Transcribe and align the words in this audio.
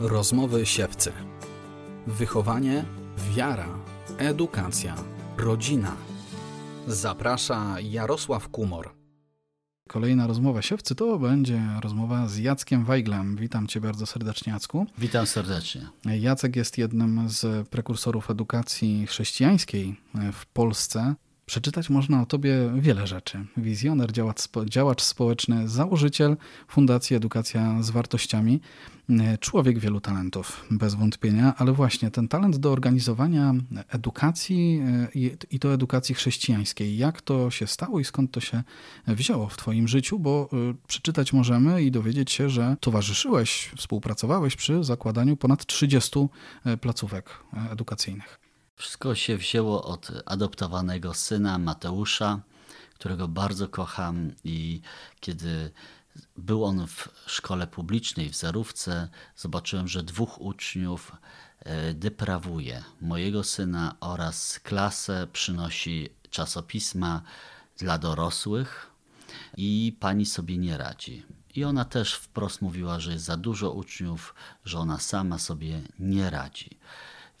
Rozmowy 0.00 0.66
siewcy. 0.66 1.12
Wychowanie, 2.06 2.84
wiara, 3.34 3.68
edukacja, 4.18 4.94
rodzina. 5.38 5.96
Zaprasza 6.86 7.80
Jarosław 7.80 8.48
Kumor. 8.48 8.90
Kolejna 9.88 10.26
rozmowa 10.26 10.62
siewcy 10.62 10.94
to 10.94 11.18
będzie 11.18 11.60
rozmowa 11.82 12.28
z 12.28 12.38
Jackiem 12.38 12.84
Wajglem. 12.84 13.36
Witam 13.36 13.66
cię 13.66 13.80
bardzo 13.80 14.06
serdecznie, 14.06 14.52
Jacku. 14.52 14.86
Witam 14.98 15.26
serdecznie. 15.26 15.86
Jacek 16.04 16.56
jest 16.56 16.78
jednym 16.78 17.28
z 17.28 17.68
prekursorów 17.68 18.30
edukacji 18.30 19.06
chrześcijańskiej 19.06 19.96
w 20.32 20.46
Polsce. 20.46 21.14
Przeczytać 21.50 21.90
można 21.90 22.22
o 22.22 22.26
tobie 22.26 22.54
wiele 22.74 23.06
rzeczy. 23.06 23.46
Wizjoner, 23.56 24.12
działacz, 24.12 24.48
działacz 24.64 25.02
społeczny, 25.02 25.68
założyciel 25.68 26.36
Fundacji 26.68 27.16
Edukacja 27.16 27.82
z 27.82 27.90
Wartościami, 27.90 28.60
człowiek 29.40 29.78
wielu 29.78 30.00
talentów, 30.00 30.66
bez 30.70 30.94
wątpienia, 30.94 31.54
ale 31.56 31.72
właśnie 31.72 32.10
ten 32.10 32.28
talent 32.28 32.56
do 32.56 32.72
organizowania 32.72 33.54
edukacji 33.88 34.82
i, 35.14 35.36
i 35.50 35.58
to 35.58 35.74
edukacji 35.74 36.14
chrześcijańskiej. 36.14 36.96
Jak 36.96 37.22
to 37.22 37.50
się 37.50 37.66
stało 37.66 38.00
i 38.00 38.04
skąd 38.04 38.30
to 38.30 38.40
się 38.40 38.62
wzięło 39.06 39.48
w 39.48 39.56
twoim 39.56 39.88
życiu? 39.88 40.18
Bo 40.18 40.48
y, 40.70 40.74
przeczytać 40.86 41.32
możemy 41.32 41.82
i 41.82 41.90
dowiedzieć 41.90 42.32
się, 42.32 42.50
że 42.50 42.76
towarzyszyłeś, 42.80 43.70
współpracowałeś 43.76 44.56
przy 44.56 44.84
zakładaniu 44.84 45.36
ponad 45.36 45.66
30 45.66 46.18
placówek 46.80 47.30
edukacyjnych. 47.72 48.49
Wszystko 48.80 49.14
się 49.14 49.36
wzięło 49.36 49.84
od 49.84 50.10
adoptowanego 50.26 51.14
syna 51.14 51.58
Mateusza, 51.58 52.40
którego 52.94 53.28
bardzo 53.28 53.68
kocham 53.68 54.32
i 54.44 54.80
kiedy 55.20 55.70
był 56.36 56.64
on 56.64 56.86
w 56.86 57.08
szkole 57.26 57.66
publicznej 57.66 58.30
w 58.30 58.36
Zarówce, 58.36 59.08
zobaczyłem, 59.36 59.88
że 59.88 60.02
dwóch 60.02 60.40
uczniów 60.40 61.12
deprawuje 61.94 62.84
mojego 63.00 63.44
syna 63.44 63.96
oraz 64.00 64.60
klasę 64.60 65.26
przynosi 65.32 66.08
czasopisma 66.30 67.22
dla 67.78 67.98
dorosłych 67.98 68.90
i 69.56 69.96
pani 70.00 70.26
sobie 70.26 70.58
nie 70.58 70.78
radzi. 70.78 71.22
I 71.54 71.64
ona 71.64 71.84
też 71.84 72.14
wprost 72.14 72.62
mówiła, 72.62 73.00
że 73.00 73.12
jest 73.12 73.24
za 73.24 73.36
dużo 73.36 73.70
uczniów, 73.70 74.34
że 74.64 74.78
ona 74.78 74.98
sama 74.98 75.38
sobie 75.38 75.82
nie 75.98 76.30
radzi. 76.30 76.78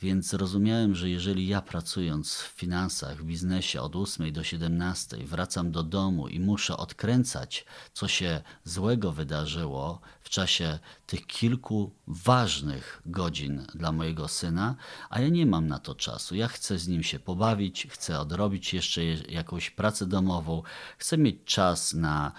Więc 0.02 0.26
zrozumiałem, 0.26 0.94
że 0.94 1.10
jeżeli 1.10 1.46
ja 1.46 1.62
pracując 1.62 2.34
w 2.34 2.46
finansach, 2.46 3.16
w 3.16 3.24
biznesie 3.24 3.80
od 3.80 3.96
8 3.96 4.32
do 4.32 4.44
17 4.44 5.16
wracam 5.16 5.72
do 5.72 5.82
domu 5.82 6.28
i 6.28 6.40
muszę 6.40 6.76
odkręcać, 6.76 7.64
co 7.92 8.08
się 8.08 8.42
złego 8.64 9.12
wydarzyło 9.12 10.00
w 10.20 10.28
czasie 10.28 10.78
tych 11.06 11.26
kilku 11.26 11.94
ważnych 12.06 13.02
godzin 13.06 13.66
dla 13.74 13.92
mojego 13.92 14.28
syna, 14.28 14.76
a 15.10 15.20
ja 15.20 15.28
nie 15.28 15.46
mam 15.46 15.66
na 15.66 15.78
to 15.78 15.94
czasu. 15.94 16.34
Ja 16.34 16.48
chcę 16.48 16.78
z 16.78 16.88
nim 16.88 17.02
się 17.02 17.18
pobawić, 17.18 17.86
chcę 17.90 18.20
odrobić 18.20 18.74
jeszcze 18.74 19.04
jakąś 19.04 19.70
pracę 19.70 20.06
domową, 20.06 20.62
chcę 20.98 21.18
mieć 21.18 21.36
czas 21.44 21.94
na 21.94 22.32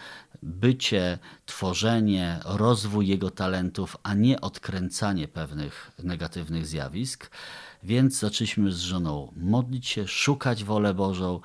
bycie, 0.43 1.19
tworzenie, 1.45 2.39
rozwój 2.45 3.07
jego 3.07 3.31
talentów, 3.31 3.97
a 4.03 4.13
nie 4.13 4.41
odkręcanie 4.41 5.27
pewnych 5.27 5.91
negatywnych 6.03 6.67
zjawisk. 6.67 7.31
Więc 7.83 8.19
zaczęliśmy 8.19 8.71
z 8.71 8.79
żoną 8.79 9.33
modlić 9.35 9.87
się, 9.87 10.07
szukać 10.07 10.63
wolę 10.63 10.93
Bożą. 10.93 11.39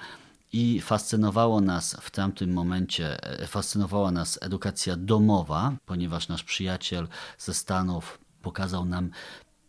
I 0.53 0.81
fascynowało 0.81 1.61
nas 1.61 1.97
w 2.01 2.11
tamtym 2.11 2.53
momencie, 2.53 3.17
fascynowała 3.47 4.11
nas 4.11 4.39
edukacja 4.43 4.97
domowa, 4.97 5.77
ponieważ 5.87 6.29
nasz 6.29 6.45
przyjaciel 6.45 7.09
ze 7.39 7.55
Stanów 7.55 8.19
pokazał 8.43 8.85
nam 8.85 9.11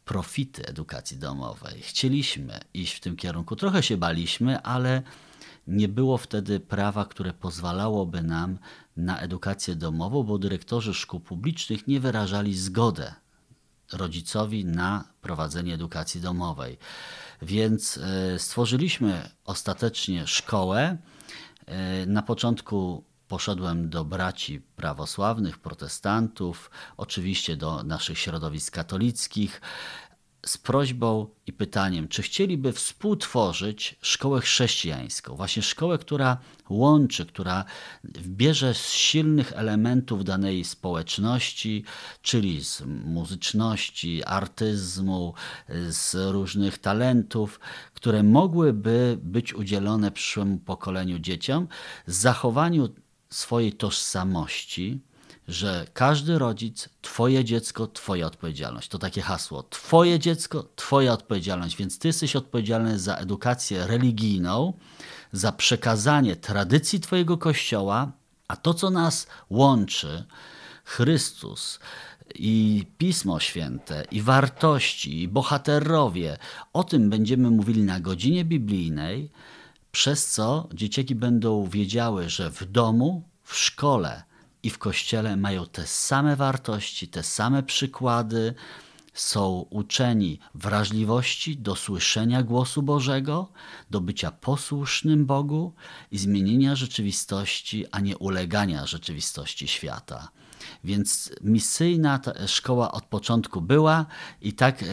profity 0.05 0.65
edukacji 0.65 1.17
domowej. 1.17 1.81
Chcieliśmy 1.81 2.59
iść 2.73 2.93
w 2.93 2.99
tym 2.99 3.15
kierunku. 3.15 3.55
Trochę 3.55 3.83
się 3.83 3.97
baliśmy, 3.97 4.61
ale 4.61 5.01
nie 5.67 5.87
było 5.87 6.17
wtedy 6.17 6.59
prawa, 6.59 7.05
które 7.05 7.33
pozwalałoby 7.33 8.23
nam 8.23 8.57
na 8.97 9.19
edukację 9.19 9.75
domową, 9.75 10.23
bo 10.23 10.37
dyrektorzy 10.37 10.93
szkół 10.93 11.19
publicznych 11.19 11.87
nie 11.87 11.99
wyrażali 11.99 12.57
zgody 12.57 13.13
rodzicowi 13.93 14.65
na 14.65 15.03
prowadzenie 15.21 15.73
edukacji 15.73 16.21
domowej. 16.21 16.77
Więc 17.41 17.99
stworzyliśmy 18.37 19.29
ostatecznie 19.45 20.27
szkołę. 20.27 20.97
Na 22.07 22.21
początku 22.21 23.03
poszedłem 23.27 23.89
do 23.89 24.05
braci 24.05 24.61
prawosławnych, 24.61 25.57
protestantów, 25.57 26.71
oczywiście 26.97 27.57
do 27.57 27.83
naszych 27.83 28.19
środowisk 28.19 28.73
katolickich 28.73 29.61
z 30.47 30.57
prośbą 30.57 31.27
i 31.47 31.53
pytaniem, 31.53 32.07
czy 32.07 32.21
chcieliby 32.21 32.73
współtworzyć 32.73 33.95
szkołę 34.01 34.41
chrześcijańską, 34.41 35.35
właśnie 35.35 35.63
szkołę, 35.63 35.97
która 35.97 36.37
łączy, 36.69 37.25
która 37.25 37.65
bierze 38.21 38.73
z 38.73 38.91
silnych 38.91 39.53
elementów 39.53 40.23
danej 40.23 40.63
społeczności, 40.63 41.83
czyli 42.21 42.63
z 42.63 42.81
muzyczności, 43.05 44.23
artyzmu, 44.23 45.33
z 45.89 46.15
różnych 46.31 46.77
talentów, 46.77 47.59
które 47.93 48.23
mogłyby 48.23 49.17
być 49.21 49.53
udzielone 49.53 50.11
przyszłemu 50.11 50.57
pokoleniu 50.57 51.19
dzieciom, 51.19 51.67
zachowaniu 52.07 52.89
swojej 53.29 53.73
tożsamości, 53.73 54.99
że 55.47 55.87
każdy 55.93 56.39
rodzic, 56.39 56.89
Twoje 57.01 57.45
dziecko, 57.45 57.87
Twoja 57.87 58.25
odpowiedzialność. 58.25 58.89
To 58.89 58.99
takie 58.99 59.21
hasło. 59.21 59.63
Twoje 59.63 60.19
dziecko, 60.19 60.65
Twoja 60.75 61.13
odpowiedzialność. 61.13 61.77
Więc 61.77 61.99
Ty 61.99 62.07
jesteś 62.07 62.35
odpowiedzialny 62.35 62.99
za 62.99 63.15
edukację 63.15 63.87
religijną, 63.87 64.73
za 65.31 65.51
przekazanie 65.51 66.35
tradycji 66.35 66.99
Twojego 66.99 67.37
kościoła, 67.37 68.11
a 68.47 68.55
to, 68.55 68.73
co 68.73 68.89
nas 68.89 69.27
łączy, 69.49 70.25
Chrystus 70.83 71.79
i 72.35 72.85
Pismo 72.97 73.39
Święte, 73.39 74.05
i 74.11 74.21
wartości, 74.21 75.21
i 75.21 75.27
bohaterowie, 75.27 76.37
o 76.73 76.83
tym 76.83 77.09
będziemy 77.09 77.51
mówili 77.51 77.83
na 77.83 77.99
godzinie 77.99 78.45
biblijnej, 78.45 79.31
przez 79.91 80.27
co 80.27 80.67
dzieciaki 80.73 81.15
będą 81.15 81.67
wiedziały, 81.67 82.29
że 82.29 82.51
w 82.51 82.65
domu, 82.65 83.23
w 83.43 83.55
szkole, 83.55 84.23
i 84.67 84.69
w 84.69 84.77
kościele 84.77 85.35
mają 85.35 85.65
te 85.65 85.87
same 85.87 86.35
wartości, 86.35 87.07
te 87.07 87.23
same 87.23 87.63
przykłady, 87.63 88.53
są 89.17 89.65
uczeni 89.69 90.39
wrażliwości 90.55 91.57
do 91.57 91.75
słyszenia 91.75 92.43
głosu 92.43 92.81
Bożego, 92.83 93.51
do 93.91 94.01
bycia 94.01 94.31
posłusznym 94.31 95.25
Bogu 95.25 95.73
i 96.11 96.17
zmienienia 96.17 96.75
rzeczywistości, 96.75 97.85
a 97.91 97.99
nie 97.99 98.17
ulegania 98.17 98.85
rzeczywistości 98.85 99.67
świata. 99.67 100.31
Więc 100.83 101.31
misyjna 101.41 102.19
szkoła 102.47 102.91
od 102.91 103.05
początku 103.05 103.61
była 103.61 104.05
i 104.41 104.53
tak 104.53 104.83
e, 104.83 104.85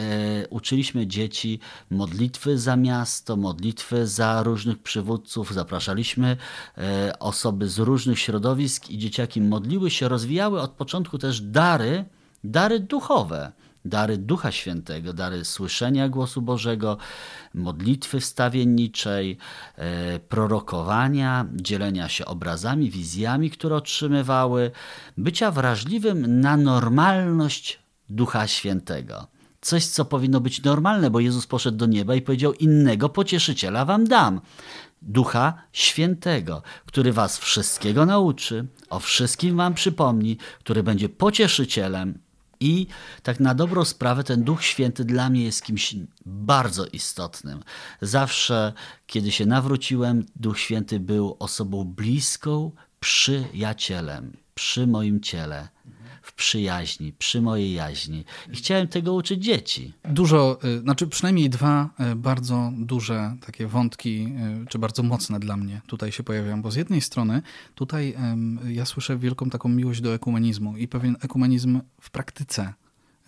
uczyliśmy 0.49 1.07
dzieci 1.07 1.59
modlitwy 1.89 2.59
za 2.59 2.75
miasto, 2.75 3.37
modlitwy 3.37 4.07
za 4.07 4.43
różnych 4.43 4.83
przywódców. 4.83 5.53
Zapraszaliśmy 5.53 6.37
e, 6.77 7.19
osoby 7.19 7.69
z 7.69 7.79
różnych 7.79 8.19
środowisk 8.19 8.89
i 8.89 8.97
dzieciaki 8.97 9.41
modliły 9.41 9.91
się, 9.91 10.09
rozwijały 10.09 10.61
od 10.61 10.71
początku 10.71 11.17
też 11.17 11.41
dary, 11.41 12.05
dary 12.43 12.79
duchowe 12.79 13.51
dary 13.85 14.17
Ducha 14.17 14.51
Świętego, 14.51 15.13
dary 15.13 15.45
słyszenia 15.45 16.09
głosu 16.09 16.41
Bożego, 16.41 16.97
modlitwy 17.53 18.19
wstawienniczej, 18.19 19.37
e, 19.75 20.19
prorokowania, 20.19 21.45
dzielenia 21.53 22.09
się 22.09 22.25
obrazami, 22.25 22.91
wizjami, 22.91 23.49
które 23.49 23.75
otrzymywały, 23.75 24.71
bycia 25.17 25.51
wrażliwym 25.51 26.39
na 26.39 26.57
normalność 26.57 27.79
Ducha 28.09 28.47
Świętego. 28.47 29.27
Coś, 29.61 29.85
co 29.85 30.05
powinno 30.05 30.39
być 30.39 30.63
normalne, 30.63 31.09
bo 31.09 31.19
Jezus 31.19 31.47
poszedł 31.47 31.77
do 31.77 31.85
nieba 31.85 32.15
i 32.15 32.21
powiedział: 32.21 32.53
Innego 32.53 33.09
pocieszyciela 33.09 33.85
wam 33.85 34.07
dam. 34.07 34.41
Ducha 35.01 35.53
Świętego, 35.71 36.61
który 36.85 37.13
was 37.13 37.37
wszystkiego 37.37 38.05
nauczy, 38.05 38.65
o 38.89 38.99
wszystkim 38.99 39.57
wam 39.57 39.73
przypomni, 39.73 40.37
który 40.59 40.83
będzie 40.83 41.09
pocieszycielem, 41.09 42.19
i 42.59 42.87
tak 43.23 43.39
na 43.39 43.55
dobrą 43.55 43.85
sprawę 43.85 44.23
ten 44.23 44.43
Duch 44.43 44.63
Święty 44.63 45.05
dla 45.05 45.29
mnie 45.29 45.43
jest 45.43 45.63
kimś 45.63 45.95
bardzo 46.25 46.85
istotnym. 46.85 47.63
Zawsze, 48.01 48.73
kiedy 49.07 49.31
się 49.31 49.45
nawróciłem, 49.45 50.25
Duch 50.35 50.59
Święty 50.59 50.99
był 50.99 51.35
osobą 51.39 51.83
bliską, 51.83 52.71
przyjacielem 52.99 54.37
przy 54.55 54.87
moim 54.87 55.21
ciele 55.21 55.67
w 56.25 56.33
przyjaźni, 56.33 57.13
przy 57.13 57.41
mojej 57.41 57.73
jaźni. 57.73 58.25
I 58.51 58.55
chciałem 58.55 58.87
tego 58.87 59.13
uczyć 59.13 59.43
dzieci. 59.43 59.93
Dużo, 60.03 60.59
znaczy 60.81 61.07
przynajmniej 61.07 61.49
dwa 61.49 61.89
bardzo 62.15 62.71
duże 62.77 63.35
takie 63.45 63.67
wątki, 63.67 64.33
czy 64.69 64.79
bardzo 64.79 65.03
mocne 65.03 65.39
dla 65.39 65.57
mnie 65.57 65.81
tutaj 65.87 66.11
się 66.11 66.23
pojawiają, 66.23 66.61
bo 66.61 66.71
z 66.71 66.75
jednej 66.75 67.01
strony 67.01 67.41
tutaj 67.75 68.15
ja 68.67 68.85
słyszę 68.85 69.17
wielką 69.17 69.49
taką 69.49 69.69
miłość 69.69 70.01
do 70.01 70.13
ekumenizmu 70.13 70.77
i 70.77 70.87
pewien 70.87 71.15
ekumenizm 71.21 71.81
w 72.01 72.09
praktyce 72.09 72.73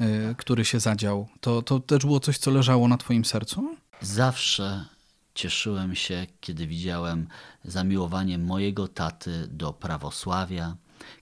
y, 0.02 0.36
który 0.38 0.66
się 0.66 0.80
zadział, 0.80 1.28
to, 1.40 1.62
to 1.62 1.80
też 1.80 2.06
było 2.06 2.20
coś, 2.20 2.38
co 2.38 2.52
leżało 2.52 2.88
na 2.88 2.98
Twoim 2.98 3.26
sercu? 3.26 3.76
Zawsze 4.02 4.86
cieszyłem 5.34 5.96
się, 5.96 6.28
kiedy 6.40 6.68
widziałem 6.68 7.28
zamiłowanie 7.64 8.38
mojego 8.38 8.88
taty 8.88 9.48
do 9.48 9.74
prawosławia, 9.74 10.76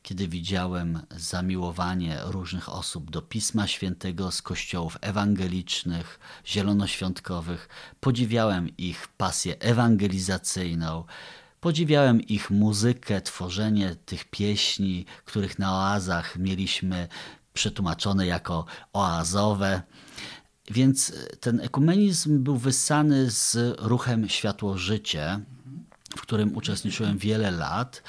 kiedy 0.04 0.28
widziałem 0.28 1.00
zamiłowanie 1.18 2.20
różnych 2.26 2.70
osób 2.70 3.12
do 3.12 3.22
Pisma 3.22 3.68
Świętego 3.68 4.32
z 4.32 4.42
kościołów 4.42 4.98
ewangelicznych, 5.02 6.20
zielonoświątkowych. 6.46 7.70
Podziwiałem 8.00 8.78
ich 8.78 9.08
pasję 9.08 9.60
ewangelizacyjną. 9.60 11.04
Podziwiałem 11.62 12.22
ich 12.22 12.52
muzykę, 12.52 13.22
tworzenie 13.22 13.96
tych 13.96 14.26
pieśni, 14.26 15.06
których 15.26 15.60
na 15.60 15.74
oazach 15.74 16.38
mieliśmy 16.38 17.08
przetłumaczone 17.54 18.26
jako 18.26 18.66
oazowe. 18.94 19.82
Więc 20.72 21.14
ten 21.40 21.60
ekumenizm 21.60 22.44
był 22.44 22.58
wyssany 22.58 23.32
z 23.32 23.58
ruchem 23.80 24.30
Światło 24.30 24.78
Życie, 24.78 25.40
w 26.18 26.22
którym 26.22 26.56
uczestniczyłem 26.58 27.18
wiele 27.18 27.52
lat 27.52 28.04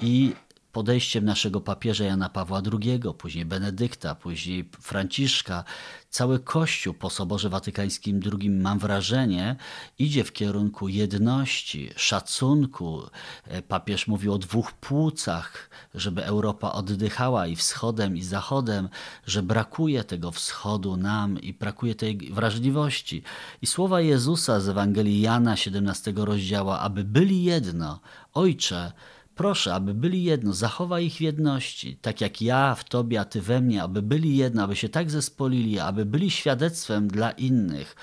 i 0.00 0.34
podejściem 0.76 1.24
naszego 1.24 1.60
papieża 1.60 2.04
Jana 2.04 2.28
Pawła 2.28 2.62
II, 2.72 3.00
później 3.18 3.44
Benedykta, 3.44 4.14
później 4.14 4.70
Franciszka, 4.80 5.64
cały 6.10 6.40
Kościół 6.40 6.94
po 6.94 7.10
Soborze 7.10 7.48
Watykańskim 7.48 8.20
II, 8.32 8.50
mam 8.50 8.78
wrażenie, 8.78 9.56
idzie 9.98 10.24
w 10.24 10.32
kierunku 10.32 10.88
jedności, 10.88 11.90
szacunku. 11.96 13.02
E, 13.44 13.62
papież 13.62 14.06
mówił 14.06 14.32
o 14.32 14.38
dwóch 14.38 14.72
płucach, 14.72 15.70
żeby 15.94 16.24
Europa 16.24 16.72
oddychała 16.72 17.46
i 17.46 17.56
wschodem, 17.56 18.16
i 18.16 18.22
zachodem, 18.22 18.88
że 19.26 19.42
brakuje 19.42 20.04
tego 20.04 20.30
wschodu 20.30 20.96
nam 20.96 21.40
i 21.40 21.52
brakuje 21.52 21.94
tej 21.94 22.16
wrażliwości. 22.16 23.22
I 23.62 23.66
słowa 23.66 24.00
Jezusa 24.00 24.60
z 24.60 24.68
Ewangelii 24.68 25.20
Jana 25.20 25.56
17 25.56 26.12
rozdziała, 26.16 26.80
aby 26.80 27.04
byli 27.04 27.44
jedno. 27.44 28.00
Ojcze, 28.34 28.92
Proszę, 29.36 29.74
aby 29.74 29.94
byli 29.94 30.24
jedno, 30.24 30.52
zachowaj 30.52 31.06
ich 31.06 31.20
jedności, 31.20 31.96
tak 31.96 32.20
jak 32.20 32.42
ja 32.42 32.74
w 32.74 32.84
Tobie, 32.84 33.20
a 33.20 33.24
Ty 33.24 33.42
we 33.42 33.60
mnie, 33.60 33.82
aby 33.82 34.02
byli 34.02 34.36
jedno, 34.36 34.62
aby 34.62 34.76
się 34.76 34.88
tak 34.88 35.10
zespolili, 35.10 35.78
aby 35.78 36.06
byli 36.06 36.30
świadectwem 36.30 37.08
dla 37.08 37.30
innych, 37.30 37.96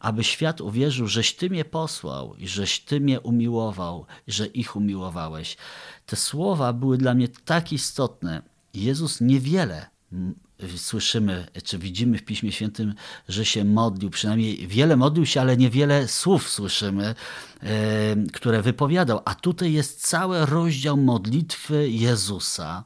aby 0.00 0.24
świat 0.24 0.60
uwierzył, 0.60 1.06
żeś 1.06 1.34
Ty 1.34 1.50
mnie 1.50 1.64
posłał 1.64 2.34
i 2.34 2.48
żeś 2.48 2.80
Ty 2.80 3.00
mnie 3.00 3.20
umiłował, 3.20 4.06
że 4.28 4.46
ich 4.46 4.76
umiłowałeś. 4.76 5.56
Te 6.06 6.16
słowa 6.16 6.72
były 6.72 6.98
dla 6.98 7.14
mnie 7.14 7.28
tak 7.28 7.72
istotne. 7.72 8.42
Jezus 8.74 9.20
niewiele 9.20 9.86
słyszymy, 10.76 11.46
czy 11.64 11.78
widzimy 11.78 12.18
w 12.18 12.24
Piśmie 12.24 12.52
Świętym, 12.52 12.94
że 13.28 13.44
się 13.44 13.64
modlił. 13.64 14.10
Przynajmniej 14.10 14.66
wiele 14.66 14.96
modlił 14.96 15.26
się, 15.26 15.40
ale 15.40 15.56
niewiele 15.56 16.08
słów 16.08 16.50
słyszymy, 16.50 17.14
które 18.32 18.62
wypowiadał. 18.62 19.20
A 19.24 19.34
tutaj 19.34 19.72
jest 19.72 20.08
cały 20.08 20.46
rozdział 20.46 20.96
modlitwy 20.96 21.90
Jezusa. 21.90 22.84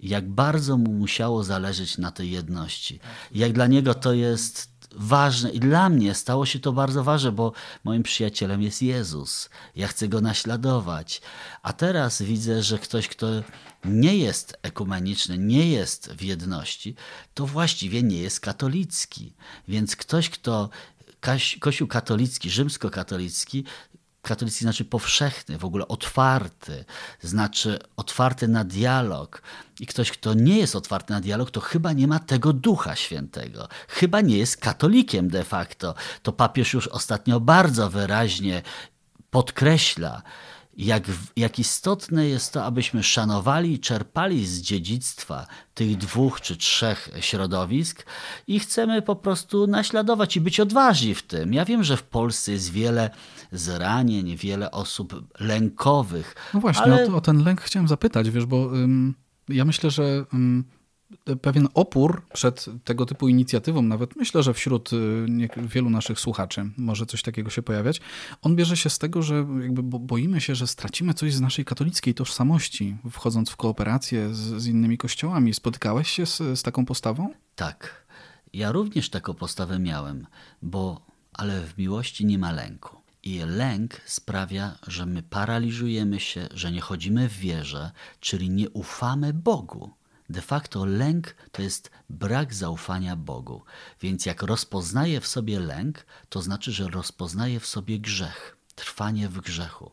Jak 0.00 0.28
bardzo 0.28 0.78
mu 0.78 0.92
musiało 0.92 1.44
zależeć 1.44 1.98
na 1.98 2.10
tej 2.10 2.30
jedności. 2.30 3.00
Jak 3.34 3.52
dla 3.52 3.66
niego 3.66 3.94
to 3.94 4.12
jest 4.12 4.73
ważne 4.96 5.50
i 5.50 5.60
dla 5.60 5.88
mnie 5.88 6.14
stało 6.14 6.46
się 6.46 6.58
to 6.58 6.72
bardzo 6.72 7.04
ważne, 7.04 7.32
bo 7.32 7.52
moim 7.84 8.02
przyjacielem 8.02 8.62
jest 8.62 8.82
Jezus. 8.82 9.50
Ja 9.76 9.88
chcę 9.88 10.08
go 10.08 10.20
naśladować. 10.20 11.20
A 11.62 11.72
teraz 11.72 12.22
widzę, 12.22 12.62
że 12.62 12.78
ktoś, 12.78 13.08
kto 13.08 13.26
nie 13.84 14.16
jest 14.16 14.58
ekumeniczny, 14.62 15.38
nie 15.38 15.70
jest 15.70 16.12
w 16.12 16.22
jedności, 16.22 16.94
to 17.34 17.46
właściwie 17.46 18.02
nie 18.02 18.18
jest 18.18 18.40
katolicki. 18.40 19.32
Więc 19.68 19.96
ktoś, 19.96 20.30
kto 20.30 20.68
Kościół 21.60 21.88
katolicki, 21.88 22.50
rzymskokatolicki, 22.50 23.64
katolicki 24.24 24.64
znaczy 24.64 24.84
powszechny, 24.84 25.58
w 25.58 25.64
ogóle 25.64 25.88
otwarty, 25.88 26.84
znaczy 27.22 27.78
otwarty 27.96 28.48
na 28.48 28.64
dialog. 28.64 29.42
I 29.80 29.86
ktoś, 29.86 30.10
kto 30.10 30.34
nie 30.34 30.58
jest 30.58 30.76
otwarty 30.76 31.12
na 31.12 31.20
dialog, 31.20 31.50
to 31.50 31.60
chyba 31.60 31.92
nie 31.92 32.06
ma 32.06 32.18
tego 32.18 32.52
ducha 32.52 32.96
świętego. 32.96 33.68
Chyba 33.88 34.20
nie 34.20 34.38
jest 34.38 34.56
katolikiem 34.56 35.28
de 35.28 35.44
facto. 35.44 35.94
To 36.22 36.32
papież 36.32 36.72
już 36.72 36.88
ostatnio 36.88 37.40
bardzo 37.40 37.90
wyraźnie 37.90 38.62
podkreśla 39.30 40.22
jak, 40.76 41.04
jak 41.36 41.58
istotne 41.58 42.26
jest 42.26 42.52
to, 42.52 42.64
abyśmy 42.64 43.02
szanowali 43.02 43.72
i 43.72 43.78
czerpali 43.78 44.46
z 44.46 44.60
dziedzictwa 44.60 45.46
tych 45.74 45.96
dwóch 45.96 46.40
czy 46.40 46.56
trzech 46.56 47.10
środowisk 47.20 48.06
i 48.46 48.60
chcemy 48.60 49.02
po 49.02 49.16
prostu 49.16 49.66
naśladować 49.66 50.36
i 50.36 50.40
być 50.40 50.60
odważni 50.60 51.14
w 51.14 51.22
tym. 51.22 51.54
Ja 51.54 51.64
wiem, 51.64 51.84
że 51.84 51.96
w 51.96 52.02
Polsce 52.02 52.52
jest 52.52 52.72
wiele 52.72 53.10
zranień, 53.52 54.36
wiele 54.36 54.70
osób 54.70 55.24
lękowych. 55.40 56.34
No 56.54 56.60
właśnie, 56.60 56.82
ale... 56.82 57.12
o, 57.12 57.16
o, 57.16 57.20
ten 57.20 57.44
lęk 57.44 57.60
chciałem 57.60 57.88
zapytać, 57.88 58.30
wiesz, 58.30 58.46
bo 58.46 58.76
ym, 58.76 59.14
ja 59.48 59.64
myślę, 59.64 59.90
że 59.90 60.24
ym, 60.34 60.64
pewien 61.42 61.68
opór 61.74 62.22
przed 62.32 62.66
tego 62.84 63.06
typu 63.06 63.28
inicjatywą, 63.28 63.82
nawet 63.82 64.16
myślę, 64.16 64.42
że 64.42 64.54
wśród 64.54 64.92
y, 64.92 65.26
wielu 65.62 65.90
naszych 65.90 66.20
słuchaczy 66.20 66.70
może 66.76 67.06
coś 67.06 67.22
takiego 67.22 67.50
się 67.50 67.62
pojawiać, 67.62 68.00
on 68.42 68.56
bierze 68.56 68.76
się 68.76 68.90
z 68.90 68.98
tego, 68.98 69.22
że 69.22 69.34
jakby 69.62 69.82
boimy 69.82 70.40
się, 70.40 70.54
że 70.54 70.66
stracimy 70.66 71.14
coś 71.14 71.34
z 71.34 71.40
naszej 71.40 71.64
katolickiej 71.64 72.14
tożsamości, 72.14 72.96
wchodząc 73.10 73.50
w 73.50 73.56
kooperację 73.56 74.34
z, 74.34 74.62
z 74.62 74.66
innymi 74.66 74.98
kościołami. 74.98 75.54
Spotykałeś 75.54 76.10
się 76.10 76.26
z, 76.26 76.38
z 76.38 76.62
taką 76.62 76.86
postawą? 76.86 77.34
Tak. 77.56 78.04
Ja 78.52 78.72
również 78.72 79.10
taką 79.10 79.34
postawę 79.34 79.78
miałem, 79.78 80.26
bo 80.62 81.00
ale 81.32 81.60
w 81.60 81.78
miłości 81.78 82.26
nie 82.26 82.38
ma 82.38 82.52
lęku. 82.52 82.96
I 83.22 83.38
lęk 83.38 84.00
sprawia, 84.06 84.78
że 84.86 85.06
my 85.06 85.22
paraliżujemy 85.22 86.20
się, 86.20 86.48
że 86.54 86.72
nie 86.72 86.80
chodzimy 86.80 87.28
w 87.28 87.38
wierze, 87.38 87.90
czyli 88.20 88.50
nie 88.50 88.70
ufamy 88.70 89.32
Bogu. 89.32 89.90
De 90.30 90.40
facto 90.40 90.84
lęk 90.84 91.34
to 91.52 91.62
jest 91.62 91.90
brak 92.10 92.54
zaufania 92.54 93.16
Bogu. 93.16 93.62
Więc 94.00 94.26
jak 94.26 94.42
rozpoznaje 94.42 95.20
w 95.20 95.26
sobie 95.26 95.60
lęk, 95.60 96.06
to 96.28 96.42
znaczy, 96.42 96.72
że 96.72 96.88
rozpoznaje 96.88 97.60
w 97.60 97.66
sobie 97.66 97.98
grzech, 97.98 98.56
trwanie 98.74 99.28
w 99.28 99.40
grzechu. 99.40 99.90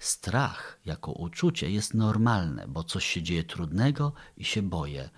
Strach 0.00 0.80
jako 0.84 1.12
uczucie 1.12 1.70
jest 1.70 1.94
normalne, 1.94 2.68
bo 2.68 2.84
coś 2.84 3.06
się 3.06 3.22
dzieje 3.22 3.44
trudnego 3.44 4.12
i 4.36 4.44
się 4.44 4.62
boję. 4.62 5.10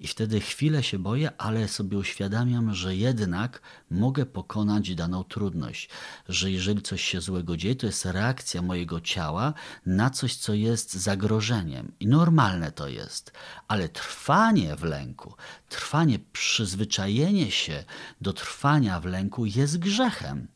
I 0.00 0.06
wtedy 0.06 0.40
chwilę 0.40 0.82
się 0.82 0.98
boję, 0.98 1.30
ale 1.38 1.68
sobie 1.68 1.98
uświadamiam, 1.98 2.74
że 2.74 2.96
jednak 2.96 3.60
mogę 3.90 4.26
pokonać 4.26 4.94
daną 4.94 5.24
trudność. 5.24 5.88
Że 6.28 6.50
jeżeli 6.50 6.82
coś 6.82 7.04
się 7.04 7.20
złego 7.20 7.56
dzieje, 7.56 7.76
to 7.76 7.86
jest 7.86 8.04
reakcja 8.04 8.62
mojego 8.62 9.00
ciała 9.00 9.54
na 9.86 10.10
coś, 10.10 10.36
co 10.36 10.54
jest 10.54 10.94
zagrożeniem. 10.94 11.92
I 12.00 12.06
normalne 12.06 12.72
to 12.72 12.88
jest. 12.88 13.32
Ale 13.68 13.88
trwanie 13.88 14.76
w 14.76 14.82
lęku, 14.82 15.34
trwanie, 15.68 16.18
przyzwyczajenie 16.32 17.50
się 17.50 17.84
do 18.20 18.32
trwania 18.32 19.00
w 19.00 19.04
lęku 19.04 19.46
jest 19.46 19.78
grzechem 19.78 20.48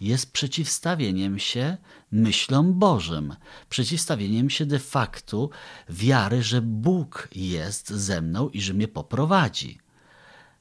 jest 0.00 0.32
przeciwstawieniem 0.32 1.38
się 1.38 1.76
myślom 2.12 2.78
Bożym, 2.78 3.36
przeciwstawieniem 3.68 4.50
się 4.50 4.66
de 4.66 4.78
facto 4.78 5.48
wiary, 5.88 6.42
że 6.42 6.62
Bóg 6.62 7.28
jest 7.34 7.90
ze 7.90 8.20
mną 8.20 8.48
i 8.48 8.60
że 8.60 8.74
mnie 8.74 8.88
poprowadzi. 8.88 9.78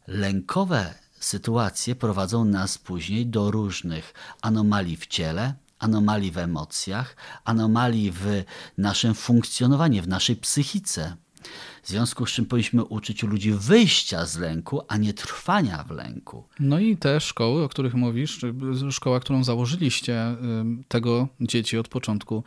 Lękowe 0.07 0.93
sytuacje 1.19 1.95
prowadzą 1.95 2.45
nas 2.45 2.77
później 2.77 3.27
do 3.27 3.51
różnych 3.51 4.13
anomalii 4.41 4.97
w 4.97 5.07
ciele, 5.07 5.53
anomalii 5.79 6.31
w 6.31 6.37
emocjach, 6.37 7.15
anomalii 7.43 8.11
w 8.11 8.43
naszym 8.77 9.13
funkcjonowaniu, 9.13 10.03
w 10.03 10.07
naszej 10.07 10.35
psychice. 10.35 11.15
W 11.83 11.87
związku 11.87 12.25
z 12.25 12.31
czym 12.31 12.45
powinniśmy 12.45 12.83
uczyć 12.83 13.23
ludzi 13.23 13.51
wyjścia 13.51 14.25
z 14.25 14.37
lęku, 14.37 14.81
a 14.87 14.97
nie 14.97 15.13
trwania 15.13 15.83
w 15.83 15.91
lęku. 15.91 16.43
No 16.59 16.79
i 16.79 16.97
te 16.97 17.19
szkoły, 17.19 17.63
o 17.63 17.69
których 17.69 17.93
mówisz, 17.93 18.39
szkoła, 18.91 19.19
którą 19.19 19.43
założyliście, 19.43 20.35
tego 20.87 21.27
dzieci 21.41 21.77
od 21.77 21.87
początku 21.87 22.43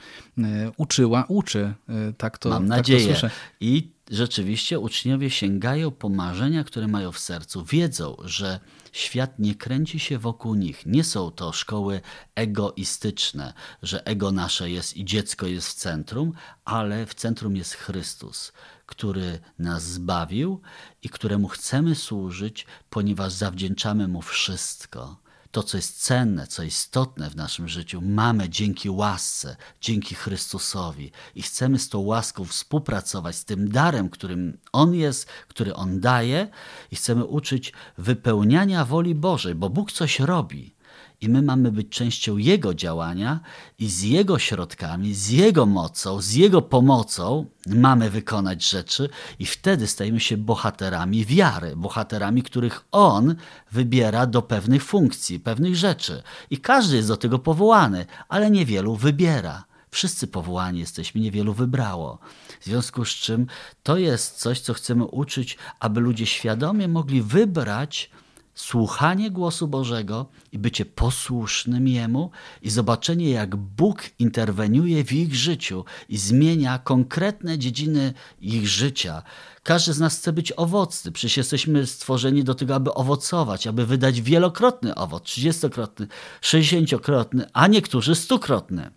uczyła, 0.77 1.25
uczy. 1.29 1.75
Tak 2.19 2.39
to 2.39 2.49
Mam 2.49 2.67
nadzieję. 2.67 3.15
To 3.15 3.29
I 3.61 3.89
rzeczywiście 4.11 4.79
uczniowie 4.79 5.31
sięgają 5.31 5.91
po 5.91 6.09
marzenia, 6.09 6.65
które 6.65 6.89
mają 6.89 7.13
w 7.13 7.19
sercu. 7.19 7.65
Wiedzą, 7.65 8.17
że 8.25 8.61
świat 8.93 9.39
nie 9.39 9.55
kręci 9.55 9.99
się 9.99 10.19
wokół 10.19 10.55
nich. 10.55 10.87
Nie 10.87 11.05
są 11.05 11.31
to 11.31 11.53
szkoły 11.53 12.01
egoistyczne, 12.35 13.55
że 13.83 14.07
ego 14.07 14.33
nasze 14.33 14.71
jest 14.71 14.97
i 14.97 15.05
dziecko 15.05 15.47
jest 15.47 15.69
w 15.69 15.75
centrum, 15.75 16.33
ale 16.65 17.07
w 17.07 17.15
centrum 17.15 17.57
jest 17.57 17.75
Chrystus 17.75 18.53
który 18.93 19.39
nas 19.59 19.83
zbawił 19.83 20.61
i 21.03 21.09
któremu 21.09 21.49
chcemy 21.49 21.95
służyć, 21.95 22.67
ponieważ 22.91 23.33
zawdzięczamy 23.33 24.09
mu 24.09 24.23
wszystko. 24.23 25.22
To, 25.53 25.63
co 25.63 25.77
jest 25.77 26.03
cenne, 26.03 26.47
co 26.47 26.63
istotne 26.63 27.31
w 27.31 27.37
naszym 27.37 27.69
życiu, 27.69 28.01
mamy 28.03 28.49
dzięki 28.49 28.91
łasce, 28.91 29.57
dzięki 29.81 30.15
Chrystusowi 30.15 31.13
i 31.35 31.43
chcemy 31.43 31.79
z 31.79 31.89
tą 31.89 31.99
łaską 31.99 32.45
współpracować, 32.45 33.37
z 33.37 33.45
tym 33.45 33.69
darem, 33.69 34.09
którym 34.09 34.59
On 34.73 34.95
jest, 34.95 35.29
który 35.49 35.75
On 35.75 36.01
daje 36.01 36.49
i 36.91 36.97
chcemy 36.97 37.25
uczyć 37.25 37.73
wypełniania 37.99 38.85
woli 38.85 39.15
Bożej, 39.15 39.55
bo 39.55 39.71
Bóg 39.71 39.93
coś 39.93 40.21
robi 40.21 40.75
i 41.23 41.29
my 41.29 41.43
mamy 41.43 41.73
być 41.73 41.89
częścią 41.89 42.37
Jego 42.37 42.75
działania 42.75 43.41
i 43.79 43.89
z 43.89 44.03
Jego 44.03 44.39
środkami, 44.39 45.15
z 45.15 45.29
Jego 45.29 45.67
mocą, 45.67 46.21
z 46.21 46.33
Jego 46.33 46.63
pomocą 46.63 47.47
mamy 47.67 48.11
wykonać 48.11 48.69
rzeczy 48.71 49.09
i 49.39 49.47
wtedy 49.47 49.87
stajemy 49.87 50.21
się 50.21 50.37
bohaterami 50.37 51.25
wiary, 51.25 51.77
bohaterami, 51.77 52.43
których 52.43 52.85
On 52.93 53.35
wybiera 53.73 54.27
do 54.27 54.43
pewnych 54.43 54.85
funkcji, 54.85 55.41
pewnych 55.41 55.77
rzeczy. 55.77 56.23
I 56.51 56.59
każdy 56.59 56.97
jest 56.97 57.09
do 57.09 57.17
tego 57.17 57.39
powołany, 57.39 58.07
ale 58.29 58.51
niewielu 58.51 58.97
wybiera. 58.97 59.65
Wszyscy 59.91 60.27
powołani 60.27 60.81
jesteśmy, 60.81 61.21
niewielu 61.21 61.55
wybrało. 61.55 62.19
W 62.61 62.65
związku 62.65 63.05
z 63.05 63.09
czym 63.09 63.47
to 63.83 63.97
jest 63.97 64.39
coś, 64.39 64.61
co 64.61 64.75
chcemy 64.75 65.05
uczyć, 65.05 65.59
aby 65.81 66.01
ludzie 66.01 66.27
świadomie 66.27 66.89
mogli 66.89 67.23
wybrać 67.23 68.11
słuchanie 68.55 69.31
głosu 69.31 69.69
Bożego 69.69 70.27
i 70.53 70.59
bycie 70.59 70.85
posłusznym 70.85 71.89
Jemu 71.89 72.31
i 72.63 72.71
zobaczenie, 72.71 73.31
jak 73.31 73.57
Bóg 73.57 74.03
interweniuje 74.19 75.05
w 75.05 75.13
ich 75.13 75.35
życiu 75.35 75.85
i 76.09 76.19
zmienia 76.19 76.79
konkretne 76.79 77.59
dziedziny 77.59 78.15
ich 78.41 78.69
życia. 78.69 79.23
Każdy 79.63 79.93
z 79.93 80.01
nas 80.01 80.19
chce 80.19 80.33
być 80.33 80.53
owocny. 80.53 81.13
Przecież 81.13 81.37
jesteśmy 81.37 81.87
stworzeni 81.87 82.45
do 82.45 82.55
tego, 82.55 82.75
aby 82.75 82.95
owocować, 82.95 83.67
aby 83.67 83.87
wydać 83.87 84.23
wielokrotny 84.23 84.95
owoc, 84.95 85.23
trzydziestokrotny, 85.23 86.07
sześćdziesięciokrotny, 86.41 87.47
a 87.53 87.67
niektórzy 87.67 88.15
stukrotny. 88.15 88.91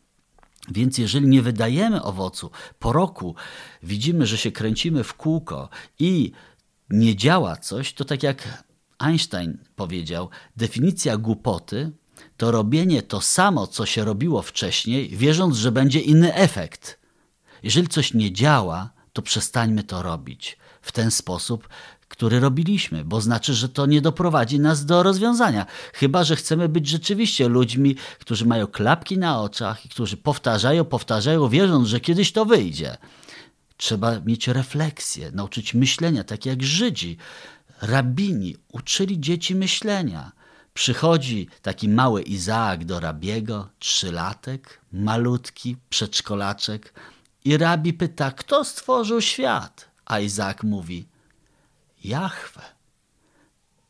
Więc 0.71 0.97
jeżeli 0.97 1.27
nie 1.27 1.41
wydajemy 1.41 2.03
owocu 2.03 2.51
po 2.79 2.93
roku, 2.93 3.35
widzimy, 3.83 4.25
że 4.25 4.37
się 4.37 4.51
kręcimy 4.51 5.03
w 5.03 5.13
kółko 5.13 5.69
i 5.99 6.31
nie 6.89 7.15
działa 7.15 7.55
coś, 7.55 7.93
to 7.93 8.05
tak 8.05 8.23
jak 8.23 8.63
Einstein 8.97 9.57
powiedział: 9.75 10.29
Definicja 10.57 11.17
głupoty 11.17 11.91
to 12.37 12.51
robienie 12.51 13.01
to 13.01 13.21
samo, 13.21 13.67
co 13.67 13.85
się 13.85 14.05
robiło 14.05 14.41
wcześniej, 14.41 15.09
wierząc, 15.09 15.57
że 15.57 15.71
będzie 15.71 15.99
inny 15.99 16.33
efekt. 16.33 16.99
Jeżeli 17.63 17.87
coś 17.87 18.13
nie 18.13 18.31
działa, 18.31 18.89
to 19.13 19.21
przestańmy 19.21 19.83
to 19.83 20.01
robić 20.01 20.57
w 20.81 20.91
ten 20.91 21.11
sposób, 21.11 21.69
który 22.07 22.39
robiliśmy, 22.39 23.05
bo 23.05 23.21
znaczy, 23.21 23.53
że 23.53 23.69
to 23.69 23.85
nie 23.85 24.01
doprowadzi 24.01 24.59
nas 24.59 24.85
do 24.85 25.03
rozwiązania. 25.03 25.65
Chyba, 25.93 26.23
że 26.23 26.35
chcemy 26.35 26.69
być 26.69 26.87
rzeczywiście 26.87 27.47
ludźmi, 27.47 27.95
którzy 28.19 28.45
mają 28.45 28.67
klapki 28.67 29.17
na 29.17 29.41
oczach 29.41 29.85
i 29.85 29.89
którzy 29.89 30.17
powtarzają, 30.17 30.85
powtarzają, 30.85 31.49
wierząc, 31.49 31.87
że 31.87 31.99
kiedyś 31.99 32.31
to 32.31 32.45
wyjdzie. 32.45 32.97
Trzeba 33.77 34.19
mieć 34.19 34.47
refleksję, 34.47 35.31
nauczyć 35.31 35.73
myślenia, 35.73 36.23
tak 36.23 36.45
jak 36.45 36.63
Żydzi 36.63 37.17
rabini 37.85 38.55
uczyli 38.71 39.19
dzieci 39.19 39.55
myślenia. 39.55 40.31
Przychodzi 40.73 41.47
taki 41.61 41.89
mały 41.89 42.21
Izaak 42.21 42.85
do 42.85 42.99
rabiego, 42.99 43.69
trzylatek, 43.79 44.81
malutki, 44.91 45.77
przedszkolaczek 45.89 46.93
i 47.45 47.57
rabi 47.57 47.93
pyta, 47.93 48.31
kto 48.31 48.65
stworzył 48.65 49.21
świat? 49.21 49.89
A 50.05 50.19
Izaak 50.19 50.63
mówi, 50.63 51.07
Jahwe. 52.03 52.61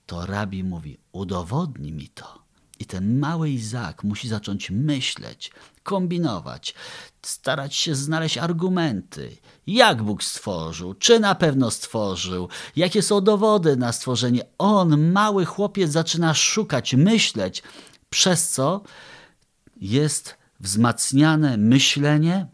To 0.06 0.26
rabi 0.26 0.64
mówi, 0.64 0.98
udowodnij 1.12 1.92
mi 1.92 2.08
to. 2.10 2.46
I 2.80 2.86
ten 2.86 3.20
mały 3.20 3.50
Izaak 3.50 4.04
musi 4.04 4.28
zacząć 4.28 4.72
myśleć, 4.72 5.52
kombinować, 5.84 6.74
starać 7.22 7.76
się 7.76 7.96
znaleźć 7.96 8.38
argumenty. 8.38 9.38
Jak 9.68 10.04
Bóg 10.04 10.24
stworzył? 10.24 10.94
Czy 10.94 11.20
na 11.20 11.36
pewno 11.36 11.72
stworzył? 11.72 12.50
Jakie 12.76 13.02
są 13.02 13.22
dowody 13.22 13.78
na 13.78 13.92
stworzenie? 13.92 14.42
On, 14.58 15.12
mały 15.12 15.46
chłopiec, 15.46 15.92
zaczyna 15.92 16.34
szukać, 16.34 16.94
myśleć, 16.94 17.64
przez 18.10 18.50
co 18.50 18.84
jest 19.82 20.38
wzmacniane 20.60 21.58
myślenie, 21.58 22.48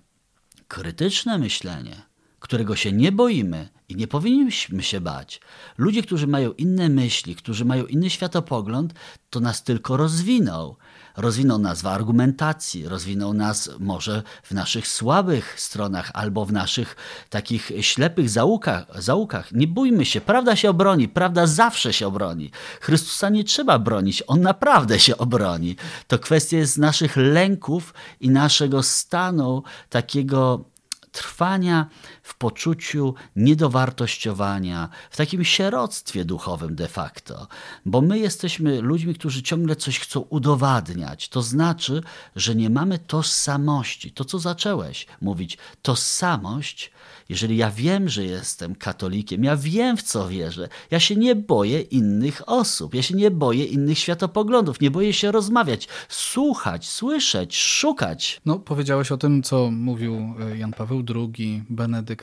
krytyczne 0.67 1.37
myślenie, 1.37 2.01
którego 2.39 2.75
się 2.75 2.91
nie 2.91 3.11
boimy 3.11 3.69
i 3.89 3.95
nie 3.95 4.07
powinniśmy 4.07 4.83
się 4.83 5.01
bać. 5.01 5.41
Ludzie, 5.77 6.03
którzy 6.03 6.27
mają 6.27 6.51
inne 6.51 6.89
myśli, 6.89 7.35
którzy 7.35 7.65
mają 7.65 7.85
inny 7.85 8.09
światopogląd, 8.09 8.93
to 9.29 9.39
nas 9.39 9.63
tylko 9.63 9.97
rozwiną. 9.97 10.75
Rozwiną 11.17 11.57
nas 11.57 11.81
w 11.81 11.87
argumentacji, 11.87 12.87
rozwiną 12.87 13.33
nas 13.33 13.69
może 13.79 14.23
w 14.43 14.51
naszych 14.51 14.87
słabych 14.87 15.61
stronach 15.61 16.11
albo 16.13 16.45
w 16.45 16.53
naszych 16.53 16.95
takich 17.29 17.71
ślepych 17.81 18.29
załukach. 18.29 19.51
Nie 19.51 19.67
bójmy 19.67 20.05
się, 20.05 20.21
prawda 20.21 20.55
się 20.55 20.69
obroni, 20.69 21.07
prawda 21.07 21.47
zawsze 21.47 21.93
się 21.93 22.07
obroni. 22.07 22.51
Chrystusa 22.81 23.29
nie 23.29 23.43
trzeba 23.43 23.79
bronić, 23.79 24.23
On 24.27 24.41
naprawdę 24.41 24.99
się 24.99 25.17
obroni. 25.17 25.75
To 26.07 26.19
kwestia 26.19 26.57
jest 26.57 26.77
naszych 26.77 27.17
lęków 27.17 27.93
i 28.19 28.29
naszego 28.29 28.83
stanu 28.83 29.63
takiego 29.89 30.65
trwania 31.11 31.85
w 32.31 32.35
poczuciu 32.35 33.13
niedowartościowania, 33.35 34.89
w 35.09 35.17
takim 35.17 35.43
sieroctwie 35.43 36.25
duchowym 36.25 36.75
de 36.75 36.87
facto. 36.87 37.47
Bo 37.85 38.01
my 38.01 38.19
jesteśmy 38.19 38.81
ludźmi, 38.81 39.15
którzy 39.15 39.43
ciągle 39.43 39.75
coś 39.75 39.99
chcą 39.99 40.19
udowadniać. 40.19 41.29
To 41.29 41.41
znaczy, 41.41 42.03
że 42.35 42.55
nie 42.55 42.69
mamy 42.69 42.99
tożsamości. 42.99 44.11
To, 44.11 44.25
co 44.25 44.39
zacząłeś 44.39 45.07
mówić, 45.21 45.57
tożsamość 45.81 46.91
jeżeli 47.31 47.57
ja 47.57 47.71
wiem, 47.71 48.09
że 48.09 48.25
jestem 48.25 48.75
katolikiem, 48.75 49.43
ja 49.43 49.57
wiem, 49.57 49.97
w 49.97 50.03
co 50.03 50.27
wierzę, 50.27 50.69
ja 50.91 50.99
się 50.99 51.15
nie 51.15 51.35
boję 51.35 51.81
innych 51.81 52.41
osób, 52.49 52.95
ja 52.95 53.01
się 53.01 53.15
nie 53.15 53.31
boję 53.31 53.65
innych 53.65 53.99
światopoglądów, 53.99 54.81
nie 54.81 54.91
boję 54.91 55.13
się 55.13 55.31
rozmawiać, 55.31 55.87
słuchać, 56.09 56.89
słyszeć, 56.89 57.57
szukać. 57.57 58.41
No, 58.45 58.59
powiedziałeś 58.59 59.11
o 59.11 59.17
tym, 59.17 59.43
co 59.43 59.71
mówił 59.71 60.15
e, 60.39 60.57
Jan 60.57 60.73
Paweł 60.73 61.03
II, 61.15 61.63
Benedykt 61.69 62.20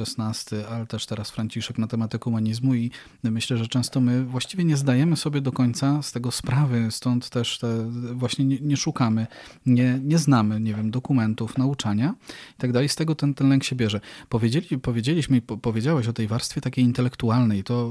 XVI, 0.00 0.56
e, 0.56 0.68
ale 0.68 0.86
też 0.86 1.06
teraz 1.06 1.30
Franciszek 1.30 1.78
na 1.78 1.86
temat 1.86 2.24
humanizmu 2.24 2.74
i 2.74 2.90
myślę, 3.22 3.56
że 3.56 3.66
często 3.66 4.00
my 4.00 4.24
właściwie 4.24 4.64
nie 4.64 4.76
zdajemy 4.76 5.16
sobie 5.16 5.40
do 5.40 5.52
końca 5.52 6.02
z 6.02 6.12
tego 6.12 6.30
sprawy, 6.30 6.88
stąd 6.90 7.30
też 7.30 7.58
te, 7.58 7.90
właśnie 8.12 8.44
nie, 8.44 8.58
nie 8.60 8.76
szukamy, 8.76 9.26
nie, 9.66 10.00
nie 10.02 10.18
znamy, 10.18 10.60
nie 10.60 10.74
wiem, 10.74 10.90
dokumentów, 10.90 11.58
nauczania 11.58 12.14
i 12.50 12.60
tak 12.60 12.72
dalej. 12.72 12.88
Z 12.88 12.96
tego 12.96 13.14
ten, 13.14 13.34
ten 13.34 13.48
lęk 13.48 13.64
się 13.64 13.76
bierze. 13.76 14.00
Powiedzieli, 14.28 14.78
powiedzieliśmy, 14.78 15.42
powiedziałeś 15.42 16.08
o 16.08 16.12
tej 16.12 16.26
warstwie 16.26 16.60
takiej 16.60 16.84
intelektualnej, 16.84 17.64
to 17.64 17.90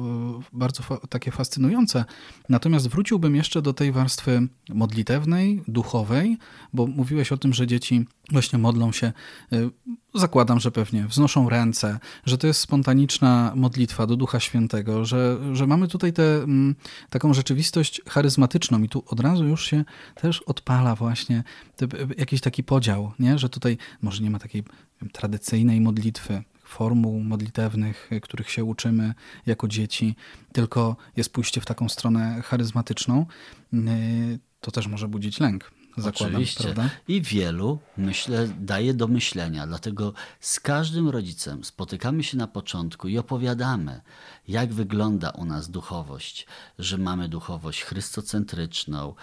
e, 0.53 0.57
bardzo 0.57 0.83
fa 0.83 0.97
takie 1.09 1.31
fascynujące. 1.31 2.05
Natomiast 2.49 2.87
wróciłbym 2.87 3.35
jeszcze 3.35 3.61
do 3.61 3.73
tej 3.73 3.91
warstwy 3.91 4.47
modlitewnej, 4.69 5.63
duchowej, 5.67 6.37
bo 6.73 6.87
mówiłeś 6.87 7.31
o 7.31 7.37
tym, 7.37 7.53
że 7.53 7.67
dzieci 7.67 8.05
właśnie 8.31 8.59
modlą 8.59 8.91
się, 8.91 9.13
e, 9.51 9.69
zakładam, 10.15 10.59
że 10.59 10.71
pewnie 10.71 11.07
wznoszą 11.07 11.49
ręce, 11.49 11.99
że 12.25 12.37
to 12.37 12.47
jest 12.47 12.59
spontaniczna 12.59 13.51
modlitwa 13.55 14.07
do 14.07 14.15
Ducha 14.15 14.39
Świętego, 14.39 15.05
że, 15.05 15.37
że 15.53 15.67
mamy 15.67 15.87
tutaj 15.87 16.13
tę 16.13 16.35
mm, 16.35 16.75
taką 17.09 17.33
rzeczywistość 17.33 18.01
charyzmatyczną 18.09 18.83
i 18.83 18.89
tu 18.89 19.03
od 19.07 19.19
razu 19.19 19.45
już 19.45 19.65
się 19.65 19.85
też 20.15 20.41
odpala 20.41 20.95
właśnie 20.95 21.43
te, 21.75 21.87
jakiś 22.17 22.41
taki 22.41 22.63
podział, 22.63 23.11
nie? 23.19 23.37
że 23.37 23.49
tutaj 23.49 23.77
może 24.01 24.23
nie 24.23 24.29
ma 24.29 24.39
takiej 24.39 24.63
tradycyjnej 25.11 25.81
modlitwy, 25.81 26.43
formuł 26.63 27.19
modlitewnych, 27.19 28.09
których 28.21 28.49
się 28.49 28.63
uczymy 28.63 29.13
jako 29.45 29.67
dzieci, 29.67 30.15
tylko 30.53 30.95
jest 31.17 31.33
pójście 31.33 31.61
w 31.61 31.65
taką 31.65 31.89
stronę 31.89 32.41
charyzmatyczną, 32.41 33.25
y, 33.73 34.39
to 34.59 34.71
też 34.71 34.87
może 34.87 35.07
budzić 35.07 35.39
lęk. 35.39 35.71
Zakładam, 35.97 36.35
Oczywiście. 36.35 36.63
Prawda? 36.63 36.89
I 37.07 37.21
wielu, 37.21 37.79
myślę, 37.97 38.47
daje 38.59 38.93
do 38.93 39.07
myślenia. 39.07 39.67
Dlatego 39.67 40.13
z 40.39 40.59
każdym 40.59 41.09
rodzicem 41.09 41.63
spotykamy 41.63 42.23
się 42.23 42.37
na 42.37 42.47
początku 42.47 43.07
i 43.07 43.17
opowiadamy, 43.17 44.01
jak 44.47 44.73
wygląda 44.73 45.29
u 45.29 45.45
nas 45.45 45.69
duchowość, 45.69 46.47
że 46.79 46.97
mamy 46.97 47.29
duchowość 47.29 47.83
chrystocentryczną, 47.83 49.15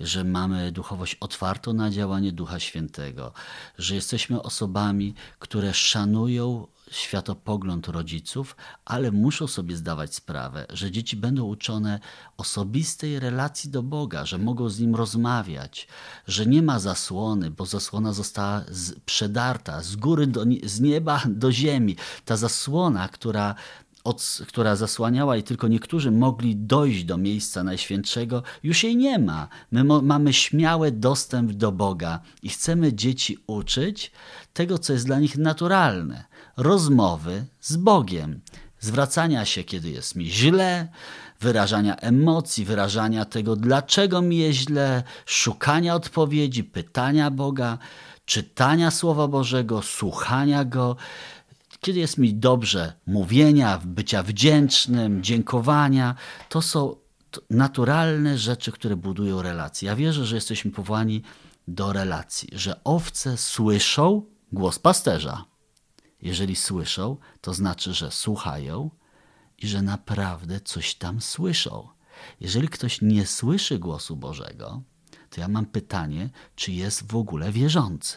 że 0.00 0.24
mamy 0.24 0.72
duchowość 0.72 1.14
otwartą 1.14 1.72
na 1.72 1.90
działanie 1.90 2.32
Ducha 2.32 2.60
Świętego, 2.60 3.32
że 3.78 3.94
jesteśmy 3.94 4.42
osobami, 4.42 5.14
które 5.38 5.74
szanują 5.74 6.66
światopogląd 6.90 7.88
rodziców, 7.88 8.56
ale 8.84 9.12
muszą 9.12 9.46
sobie 9.46 9.76
zdawać 9.76 10.14
sprawę, 10.14 10.66
że 10.70 10.90
dzieci 10.90 11.16
będą 11.16 11.44
uczone 11.44 12.00
osobistej 12.36 13.20
relacji 13.20 13.70
do 13.70 13.82
Boga, 13.82 14.26
że 14.26 14.38
mogą 14.38 14.68
z 14.68 14.80
Nim 14.80 14.94
rozmawiać, 14.94 15.88
że 16.26 16.46
nie 16.46 16.62
ma 16.62 16.78
zasłony, 16.78 17.50
bo 17.50 17.66
zasłona 17.66 18.12
została 18.12 18.64
z, 18.70 19.00
przedarta 19.00 19.82
z 19.82 19.96
góry, 19.96 20.26
do, 20.26 20.44
z 20.64 20.80
nieba 20.80 21.22
do 21.26 21.52
ziemi. 21.52 21.96
Ta 22.24 22.36
zasłona, 22.36 23.08
która 23.08 23.54
od, 24.08 24.38
która 24.46 24.76
zasłaniała 24.76 25.36
i 25.36 25.42
tylko 25.42 25.68
niektórzy 25.68 26.10
mogli 26.10 26.56
dojść 26.56 27.04
do 27.04 27.16
miejsca 27.16 27.64
Najświętszego, 27.64 28.42
już 28.62 28.84
jej 28.84 28.96
nie 28.96 29.18
ma. 29.18 29.48
My 29.70 29.84
mamy 29.84 30.32
śmiały 30.32 30.92
dostęp 30.92 31.52
do 31.52 31.72
Boga 31.72 32.20
i 32.42 32.48
chcemy 32.48 32.92
dzieci 32.92 33.38
uczyć 33.46 34.12
tego, 34.52 34.78
co 34.78 34.92
jest 34.92 35.06
dla 35.06 35.20
nich 35.20 35.36
naturalne. 35.36 36.24
Rozmowy 36.56 37.44
z 37.60 37.76
Bogiem, 37.76 38.40
zwracania 38.80 39.44
się, 39.44 39.64
kiedy 39.64 39.90
jest 39.90 40.16
mi 40.16 40.30
źle, 40.30 40.88
wyrażania 41.40 41.96
emocji, 41.96 42.64
wyrażania 42.64 43.24
tego, 43.24 43.56
dlaczego 43.56 44.22
mi 44.22 44.38
jest 44.38 44.58
źle, 44.58 45.02
szukania 45.26 45.94
odpowiedzi, 45.94 46.64
pytania 46.64 47.30
Boga, 47.30 47.78
czytania 48.24 48.90
Słowa 48.90 49.28
Bożego, 49.28 49.82
słuchania 49.82 50.64
Go 50.64 50.96
kiedy 51.80 51.98
jest 52.00 52.18
mi 52.18 52.34
dobrze, 52.34 52.92
mówienia, 53.06 53.80
bycia 53.84 54.22
wdzięcznym, 54.22 55.22
dziękowania, 55.22 56.14
to 56.48 56.62
są 56.62 56.96
naturalne 57.50 58.38
rzeczy, 58.38 58.72
które 58.72 58.96
budują 58.96 59.42
relacje. 59.42 59.86
Ja 59.86 59.96
wierzę, 59.96 60.26
że 60.26 60.34
jesteśmy 60.34 60.70
powołani 60.70 61.22
do 61.68 61.92
relacji, 61.92 62.48
że 62.52 62.84
owce 62.84 63.36
słyszą 63.36 64.22
głos 64.52 64.78
pasterza. 64.78 65.44
Jeżeli 66.22 66.56
słyszą, 66.56 67.16
to 67.40 67.54
znaczy, 67.54 67.92
że 67.94 68.10
słuchają 68.10 68.90
i 69.58 69.68
że 69.68 69.82
naprawdę 69.82 70.60
coś 70.60 70.94
tam 70.94 71.20
słyszą. 71.20 71.88
Jeżeli 72.40 72.68
ktoś 72.68 73.02
nie 73.02 73.26
słyszy 73.26 73.78
głosu 73.78 74.16
Bożego, 74.16 74.82
to 75.30 75.40
ja 75.40 75.48
mam 75.48 75.66
pytanie, 75.66 76.30
czy 76.56 76.72
jest 76.72 77.12
w 77.12 77.16
ogóle 77.16 77.52
wierzący. 77.52 78.16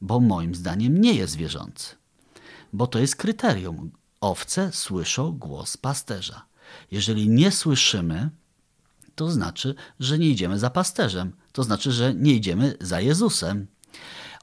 Bo 0.00 0.20
moim 0.20 0.54
zdaniem 0.54 1.00
nie 1.00 1.14
jest 1.14 1.36
wierzący 1.36 1.98
bo 2.72 2.86
to 2.86 2.98
jest 2.98 3.16
kryterium. 3.16 3.90
Owce 4.20 4.70
słyszą 4.72 5.32
głos 5.32 5.76
pasterza. 5.76 6.46
Jeżeli 6.90 7.28
nie 7.28 7.50
słyszymy, 7.50 8.30
to 9.14 9.30
znaczy, 9.30 9.74
że 10.00 10.18
nie 10.18 10.28
idziemy 10.28 10.58
za 10.58 10.70
pasterzem, 10.70 11.32
to 11.52 11.62
znaczy, 11.62 11.92
że 11.92 12.14
nie 12.14 12.32
idziemy 12.32 12.76
za 12.80 13.00
Jezusem. 13.00 13.66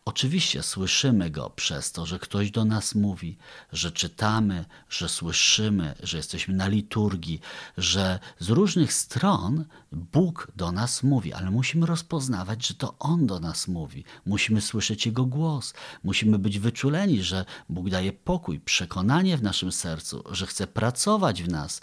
Oczywiście 0.08 0.64
słyszymy 0.64 1.30
go 1.30 1.50
przez 1.50 1.92
to, 1.92 2.06
że 2.06 2.20
ktoś 2.20 2.52
do 2.52 2.66
nas 2.66 2.96
mówi, 2.96 3.38
że 3.74 3.92
czytamy, 3.92 4.66
że 4.90 5.10
słyszymy, 5.10 5.96
że 6.04 6.18
jesteśmy 6.18 6.54
na 6.54 6.68
liturgii, 6.68 7.42
że 7.78 8.20
z 8.40 8.50
różnych 8.50 8.94
stron 8.94 9.66
Bóg 9.92 10.52
do 10.56 10.72
nas 10.72 11.04
mówi, 11.04 11.34
ale 11.34 11.52
musimy 11.52 11.86
rozpoznawać, 11.86 12.68
że 12.68 12.74
to 12.74 12.96
On 13.00 13.28
do 13.28 13.40
nas 13.40 13.68
mówi. 13.68 14.04
Musimy 14.26 14.62
słyszeć 14.62 15.06
Jego 15.06 15.26
głos, 15.26 15.74
musimy 16.04 16.40
być 16.40 16.60
wyczuleni, 16.60 17.24
że 17.24 17.46
Bóg 17.70 17.90
daje 17.90 18.14
pokój, 18.14 18.60
przekonanie 18.60 19.38
w 19.38 19.44
naszym 19.44 19.72
sercu, 19.72 20.24
że 20.32 20.46
chce 20.46 20.68
pracować 20.68 21.44
w 21.44 21.48
nas. 21.48 21.82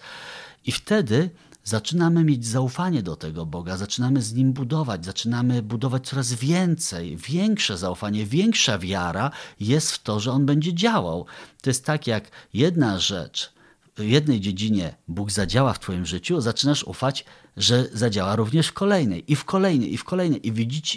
I 0.64 0.72
wtedy 0.72 1.30
zaczynamy 1.64 2.24
mieć 2.24 2.46
zaufanie 2.46 3.02
do 3.02 3.16
tego 3.16 3.46
Boga, 3.46 3.76
zaczynamy 3.76 4.22
z 4.22 4.34
Nim 4.34 4.52
budować, 4.52 5.04
zaczynamy 5.04 5.62
budować 5.62 6.08
coraz 6.08 6.32
więcej, 6.32 7.16
większe 7.16 7.78
zaufanie, 7.78 8.26
większa 8.26 8.78
wiara 8.78 9.30
jest 9.60 9.92
w 9.92 10.02
to, 10.02 10.20
że 10.20 10.32
On 10.32 10.46
będzie 10.46 10.74
działał. 10.74 11.26
To 11.62 11.70
jest 11.70 11.84
tak 11.84 12.06
jak 12.06 12.30
jedna 12.54 12.98
rzecz, 12.98 13.52
w 13.96 14.02
jednej 14.02 14.40
dziedzinie 14.40 14.94
Bóg 15.08 15.30
zadziała 15.30 15.72
w 15.72 15.78
Twoim 15.78 16.06
życiu, 16.06 16.40
zaczynasz 16.40 16.84
ufać, 16.84 17.24
że 17.56 17.88
zadziała 17.92 18.36
również 18.36 18.66
w 18.66 18.72
kolejnej, 18.72 19.32
i 19.32 19.36
w 19.36 19.44
kolejnej, 19.44 19.94
i 19.94 19.96
w 19.96 20.04
kolejnej. 20.04 20.48
I 20.48 20.52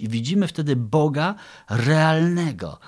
widzimy 0.09 0.47
wtedy 0.47 0.75
Boga 0.75 1.35
realnego. 1.69 2.79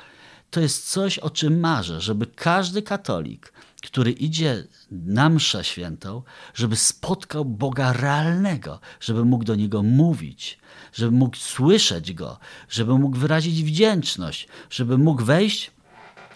To 0.50 0.60
jest 0.60 0.92
coś, 0.92 1.20
o 1.20 1.30
czym 1.30 1.60
marzę, 1.60 2.02
żeby 2.02 2.28
każdy 2.28 2.82
katolik, 2.82 3.54
który 3.88 4.12
idzie 4.12 4.64
na 4.92 5.30
mszę 5.30 5.64
świętą, 5.64 6.24
żeby 6.54 6.76
spotkał 6.76 7.46
Boga 7.46 7.94
realnego, 7.94 8.80
żeby 9.00 9.26
mógł 9.26 9.44
do 9.44 9.56
Niego 9.56 9.84
mówić, 9.84 10.60
żeby 10.94 11.12
mógł 11.12 11.38
słyszeć 11.38 12.14
Go, 12.14 12.40
żeby 12.70 13.00
mógł 13.00 13.18
wyrazić 13.18 13.64
wdzięczność, 13.64 14.48
żeby 14.70 14.98
mógł 14.98 15.24
wejść 15.24 15.72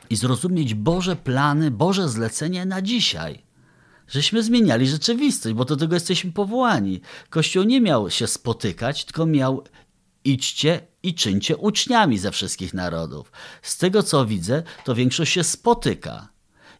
i 0.09 0.15
zrozumieć 0.15 0.73
Boże 0.73 1.15
plany, 1.15 1.71
Boże 1.71 2.09
zlecenie 2.09 2.65
na 2.65 2.81
dzisiaj. 2.81 3.43
Żeśmy 4.07 4.43
zmieniali 4.43 4.87
rzeczywistość, 4.87 5.55
bo 5.55 5.65
do 5.65 5.75
tego 5.75 5.93
jesteśmy 5.93 6.31
powołani. 6.31 7.01
Kościół 7.29 7.63
nie 7.63 7.81
miał 7.81 8.09
się 8.09 8.27
spotykać, 8.27 9.05
tylko 9.05 9.25
miał 9.25 9.63
idźcie 10.23 10.87
i 11.03 11.15
czyńcie 11.15 11.57
uczniami 11.57 12.17
ze 12.17 12.31
wszystkich 12.31 12.73
narodów. 12.73 13.31
Z 13.61 13.77
tego 13.77 14.03
co 14.03 14.25
widzę, 14.25 14.63
to 14.85 14.95
większość 14.95 15.33
się 15.33 15.43
spotyka 15.43 16.30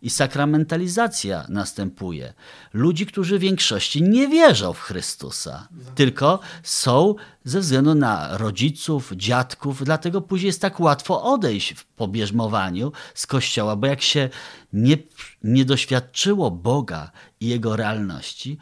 i 0.01 0.09
sakramentalizacja 0.09 1.45
następuje. 1.49 2.33
Ludzi, 2.73 3.05
którzy 3.05 3.37
w 3.37 3.41
większości 3.41 4.03
nie 4.03 4.27
wierzą 4.27 4.73
w 4.73 4.79
Chrystusa, 4.79 5.67
tylko 5.95 6.39
są 6.63 7.15
ze 7.43 7.59
względu 7.59 7.95
na 7.95 8.37
rodziców, 8.37 9.13
dziadków, 9.15 9.83
dlatego 9.83 10.21
później 10.21 10.47
jest 10.47 10.61
tak 10.61 10.79
łatwo 10.79 11.23
odejść 11.23 11.73
w 11.73 11.85
pobierzmowaniu 11.85 12.91
z 13.13 13.27
kościoła, 13.27 13.75
bo 13.75 13.87
jak 13.87 14.01
się 14.01 14.29
nie, 14.73 14.97
nie 15.43 15.65
doświadczyło 15.65 16.51
Boga 16.51 17.11
i 17.39 17.47
Jego 17.47 17.75
realności, 17.75 18.57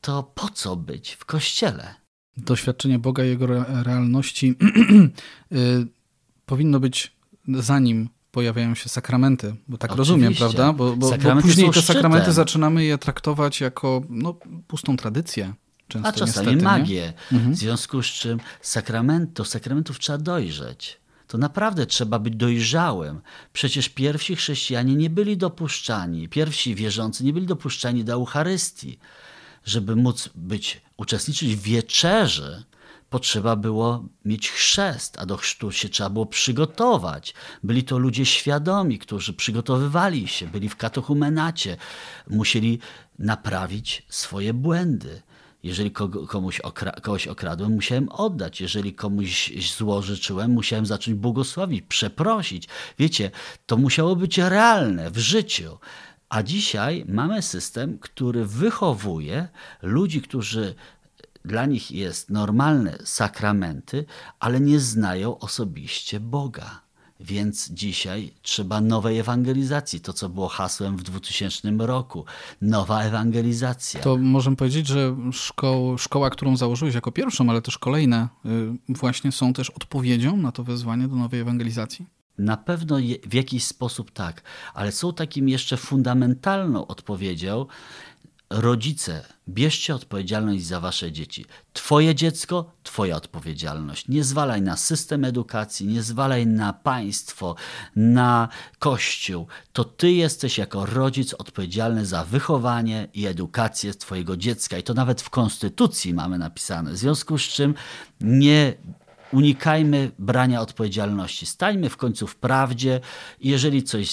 to 0.00 0.22
po 0.22 0.48
co 0.48 0.76
być 0.76 1.12
w 1.12 1.24
kościele? 1.24 1.94
Doświadczenie 2.36 2.98
Boga 2.98 3.24
i 3.24 3.28
Jego 3.28 3.46
realności 3.82 4.54
y, 5.52 5.86
powinno 6.46 6.80
być 6.80 7.12
zanim 7.48 8.08
pojawiają 8.34 8.74
się 8.74 8.88
sakramenty, 8.88 9.54
bo 9.68 9.78
tak 9.78 9.92
Oczywiście. 9.92 10.12
rozumiem, 10.12 10.34
prawda? 10.34 10.72
Bo, 10.72 10.96
bo, 10.96 11.10
bo 11.10 11.42
później 11.42 11.70
te 11.70 11.82
sakramenty 11.82 12.32
zaczynamy 12.32 12.84
je 12.84 12.98
traktować 12.98 13.60
jako 13.60 14.02
no, 14.08 14.34
pustą 14.66 14.96
tradycję. 14.96 15.54
Często, 15.88 16.08
A 16.08 16.12
czasami 16.12 16.46
niestety, 16.46 16.64
magię. 16.64 17.12
Mhm. 17.32 17.54
W 17.54 17.56
związku 17.56 18.02
z 18.02 18.06
czym 18.06 18.40
sakrament, 18.60 19.32
do 19.32 19.44
sakramentów 19.44 19.98
trzeba 19.98 20.18
dojrzeć. 20.18 21.00
To 21.26 21.38
naprawdę 21.38 21.86
trzeba 21.86 22.18
być 22.18 22.36
dojrzałym. 22.36 23.20
Przecież 23.52 23.88
pierwsi 23.88 24.36
chrześcijanie 24.36 24.94
nie 24.94 25.10
byli 25.10 25.36
dopuszczani, 25.36 26.28
pierwsi 26.28 26.74
wierzący 26.74 27.24
nie 27.24 27.32
byli 27.32 27.46
dopuszczani 27.46 28.04
do 28.04 28.12
Eucharystii. 28.12 28.98
Żeby 29.64 29.96
móc 29.96 30.30
być, 30.34 30.80
uczestniczyć 30.96 31.56
w 31.56 31.62
wieczerzy, 31.62 32.64
potrzeba 33.14 33.56
było 33.56 34.08
mieć 34.24 34.50
chrzest, 34.50 35.18
a 35.18 35.26
do 35.26 35.36
chrztu 35.36 35.72
się 35.72 35.88
trzeba 35.88 36.10
było 36.10 36.26
przygotować. 36.26 37.34
Byli 37.62 37.84
to 37.84 37.98
ludzie 37.98 38.26
świadomi, 38.26 38.98
którzy 38.98 39.32
przygotowywali 39.32 40.28
się, 40.28 40.46
byli 40.46 40.68
w 40.68 40.76
katochumenacie, 40.76 41.76
musieli 42.30 42.78
naprawić 43.18 44.06
swoje 44.08 44.54
błędy. 44.54 45.22
Jeżeli 45.62 45.90
komuś 46.28 46.60
okra 46.60 46.92
kogoś 46.92 47.26
okradłem, 47.26 47.72
musiałem 47.72 48.08
oddać. 48.08 48.60
Jeżeli 48.60 48.94
komuś 48.94 49.52
zło 49.76 50.02
życzyłem, 50.02 50.50
musiałem 50.50 50.86
zacząć 50.86 51.16
błogosławić, 51.16 51.84
przeprosić. 51.88 52.68
Wiecie, 52.98 53.30
to 53.66 53.76
musiało 53.76 54.16
być 54.16 54.38
realne 54.38 55.10
w 55.10 55.18
życiu. 55.18 55.78
A 56.28 56.42
dzisiaj 56.42 57.04
mamy 57.08 57.42
system, 57.42 57.98
który 57.98 58.46
wychowuje 58.46 59.48
ludzi, 59.82 60.22
którzy 60.22 60.74
dla 61.44 61.66
nich 61.66 61.90
jest 61.90 62.30
normalne 62.30 62.98
sakramenty, 63.04 64.04
ale 64.40 64.60
nie 64.60 64.80
znają 64.80 65.38
osobiście 65.38 66.20
Boga. 66.20 66.84
Więc 67.20 67.70
dzisiaj 67.70 68.32
trzeba 68.42 68.80
nowej 68.80 69.18
ewangelizacji. 69.18 70.00
To, 70.00 70.12
co 70.12 70.28
było 70.28 70.48
hasłem 70.48 70.96
w 70.96 71.02
2000 71.02 71.68
roku. 71.78 72.24
Nowa 72.60 73.02
ewangelizacja. 73.02 74.00
To 74.00 74.16
możemy 74.16 74.56
powiedzieć, 74.56 74.86
że 74.86 75.16
szkoł, 75.32 75.98
szkoła, 75.98 76.30
którą 76.30 76.56
założyłeś 76.56 76.94
jako 76.94 77.12
pierwszą, 77.12 77.50
ale 77.50 77.62
też 77.62 77.78
kolejne, 77.78 78.28
y, 78.46 78.48
właśnie 78.88 79.32
są 79.32 79.52
też 79.52 79.70
odpowiedzią 79.70 80.36
na 80.36 80.52
to 80.52 80.64
wezwanie 80.64 81.08
do 81.08 81.16
nowej 81.16 81.40
ewangelizacji? 81.40 82.06
Na 82.38 82.56
pewno 82.56 82.96
w 83.26 83.34
jakiś 83.34 83.64
sposób 83.64 84.10
tak, 84.10 84.42
ale 84.74 84.92
są 84.92 85.12
takim 85.12 85.48
jeszcze 85.48 85.76
fundamentalną 85.76 86.86
odpowiedzią, 86.86 87.66
Rodzice, 88.56 89.24
bierzcie 89.48 89.94
odpowiedzialność 89.94 90.66
za 90.66 90.80
wasze 90.80 91.12
dzieci. 91.12 91.44
Twoje 91.72 92.14
dziecko, 92.14 92.72
twoja 92.82 93.16
odpowiedzialność. 93.16 94.08
Nie 94.08 94.24
zwalaj 94.24 94.62
na 94.62 94.76
system 94.76 95.24
edukacji, 95.24 95.86
nie 95.86 96.02
zwalaj 96.02 96.46
na 96.46 96.72
państwo, 96.72 97.54
na 97.96 98.48
kościół. 98.78 99.46
To 99.72 99.84
ty 99.84 100.12
jesteś 100.12 100.58
jako 100.58 100.86
rodzic 100.86 101.34
odpowiedzialny 101.34 102.06
za 102.06 102.24
wychowanie 102.24 103.08
i 103.14 103.26
edukację 103.26 103.94
twojego 103.94 104.36
dziecka. 104.36 104.78
I 104.78 104.82
to 104.82 104.94
nawet 104.94 105.22
w 105.22 105.30
konstytucji 105.30 106.14
mamy 106.14 106.38
napisane. 106.38 106.92
W 106.92 106.96
związku 106.96 107.38
z 107.38 107.42
czym 107.42 107.74
nie 108.20 108.74
unikajmy 109.32 110.10
brania 110.18 110.60
odpowiedzialności. 110.60 111.46
Stańmy 111.46 111.90
w 111.90 111.96
końcu 111.96 112.26
w 112.26 112.36
prawdzie. 112.36 113.00
Jeżeli 113.40 113.82
coś 113.82 114.10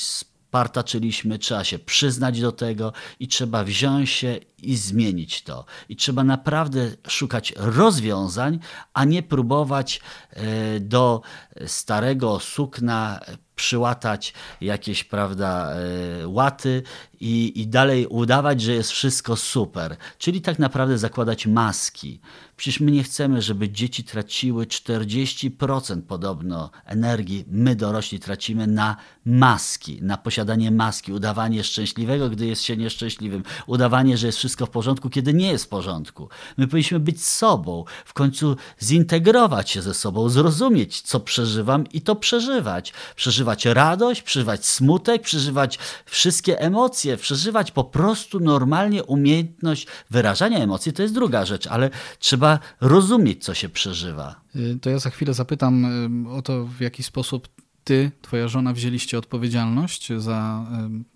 partaczyliśmy, 0.51 1.39
trzeba 1.39 1.63
się 1.63 1.79
przyznać 1.79 2.41
do 2.41 2.51
tego 2.51 2.93
i 3.19 3.27
trzeba 3.27 3.63
wziąć 3.63 4.09
się 4.09 4.39
i 4.61 4.75
zmienić 4.75 5.43
to. 5.43 5.65
I 5.89 5.95
trzeba 5.95 6.23
naprawdę 6.23 6.91
szukać 7.07 7.53
rozwiązań, 7.57 8.59
a 8.93 9.05
nie 9.05 9.23
próbować 9.23 10.01
e, 10.29 10.79
do 10.79 11.21
starego 11.65 12.39
sukna 12.39 13.19
przyłatać 13.61 14.33
jakieś 14.61 15.03
prawda, 15.03 15.73
e, 15.73 16.27
łaty 16.27 16.83
i, 17.19 17.61
i 17.61 17.67
dalej 17.67 18.07
udawać, 18.07 18.61
że 18.61 18.73
jest 18.73 18.91
wszystko 18.91 19.35
super. 19.35 19.97
Czyli 20.17 20.41
tak 20.41 20.59
naprawdę 20.59 20.97
zakładać 20.97 21.47
maski. 21.47 22.19
Przecież 22.57 22.79
my 22.79 22.91
nie 22.91 23.03
chcemy, 23.03 23.41
żeby 23.41 23.69
dzieci 23.69 24.03
traciły 24.03 24.65
40% 24.65 26.01
podobno 26.01 26.71
energii. 26.85 27.45
My 27.47 27.75
dorośli 27.75 28.19
tracimy 28.19 28.67
na 28.67 28.95
maski, 29.25 29.99
na 30.01 30.17
posiadanie 30.17 30.71
maski, 30.71 31.13
udawanie 31.13 31.63
szczęśliwego, 31.63 32.29
gdy 32.29 32.45
jest 32.45 32.61
się 32.61 32.77
nieszczęśliwym, 32.77 33.43
udawanie, 33.67 34.17
że 34.17 34.27
jest 34.27 34.37
wszystko 34.37 34.50
w 34.59 34.69
porządku, 34.69 35.09
kiedy 35.09 35.33
nie 35.33 35.51
jest 35.51 35.65
w 35.65 35.67
porządku. 35.67 36.29
My 36.57 36.67
powinniśmy 36.67 36.99
być 36.99 37.23
sobą, 37.25 37.85
w 38.05 38.13
końcu 38.13 38.55
zintegrować 38.81 39.69
się 39.69 39.81
ze 39.81 39.93
sobą, 39.93 40.29
zrozumieć, 40.29 41.01
co 41.01 41.19
przeżywam 41.19 41.87
i 41.93 42.01
to 42.01 42.15
przeżywać. 42.15 42.93
Przeżywać 43.15 43.65
radość, 43.65 44.21
przeżywać 44.21 44.65
smutek, 44.65 45.21
przeżywać 45.21 45.79
wszystkie 46.05 46.59
emocje, 46.59 47.17
przeżywać 47.17 47.71
po 47.71 47.83
prostu 47.83 48.39
normalnie 48.39 49.03
umiejętność 49.03 49.87
wyrażania 50.09 50.59
emocji. 50.59 50.93
To 50.93 51.01
jest 51.01 51.13
druga 51.13 51.45
rzecz, 51.45 51.67
ale 51.67 51.89
trzeba 52.19 52.59
rozumieć, 52.81 53.43
co 53.43 53.53
się 53.53 53.69
przeżywa. 53.69 54.41
Y, 54.55 54.79
to 54.81 54.89
ja 54.89 54.99
za 54.99 55.09
chwilę 55.09 55.33
zapytam 55.33 55.85
y, 56.25 56.29
o 56.29 56.41
to, 56.41 56.65
w 56.65 56.81
jaki 56.81 57.03
sposób 57.03 57.47
ty, 57.83 58.11
twoja 58.21 58.47
żona 58.47 58.73
wzięliście 58.73 59.17
odpowiedzialność 59.17 60.09
za 60.17 60.65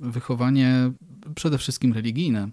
y, 0.02 0.10
wychowanie 0.12 0.92
przede 1.36 1.58
wszystkim 1.58 1.94
religijne 1.94 2.50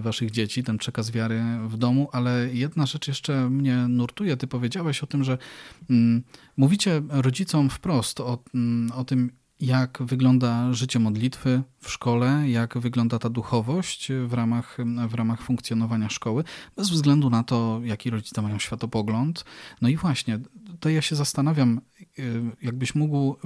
waszych 0.00 0.30
dzieci, 0.30 0.62
ten 0.62 0.78
przekaz 0.78 1.10
wiary 1.10 1.42
w 1.68 1.76
domu, 1.76 2.08
ale 2.12 2.48
jedna 2.52 2.86
rzecz 2.86 3.08
jeszcze 3.08 3.50
mnie 3.50 3.76
nurtuje. 3.88 4.36
Ty 4.36 4.46
powiedziałeś 4.46 5.02
o 5.02 5.06
tym, 5.06 5.24
że 5.24 5.38
mm, 5.90 6.22
mówicie 6.56 7.02
rodzicom 7.08 7.70
wprost 7.70 8.20
o, 8.20 8.38
mm, 8.54 8.92
o 8.92 9.04
tym, 9.04 9.30
jak 9.60 9.98
wygląda 10.02 10.72
życie 10.72 10.98
modlitwy 10.98 11.62
w 11.80 11.90
szkole, 11.90 12.50
jak 12.50 12.78
wygląda 12.78 13.18
ta 13.18 13.30
duchowość 13.30 14.12
w 14.26 14.32
ramach, 14.32 14.78
w 15.08 15.14
ramach 15.14 15.42
funkcjonowania 15.42 16.08
szkoły, 16.08 16.44
bez 16.76 16.90
względu 16.90 17.30
na 17.30 17.42
to, 17.42 17.80
jaki 17.84 18.10
rodzice 18.10 18.42
mają 18.42 18.58
światopogląd. 18.58 19.44
No 19.82 19.88
i 19.88 19.96
właśnie, 19.96 20.40
to 20.80 20.88
ja 20.88 21.02
się 21.02 21.16
zastanawiam, 21.16 21.80
y, 22.18 22.42
jakbyś 22.62 22.94
mógł 22.94 23.36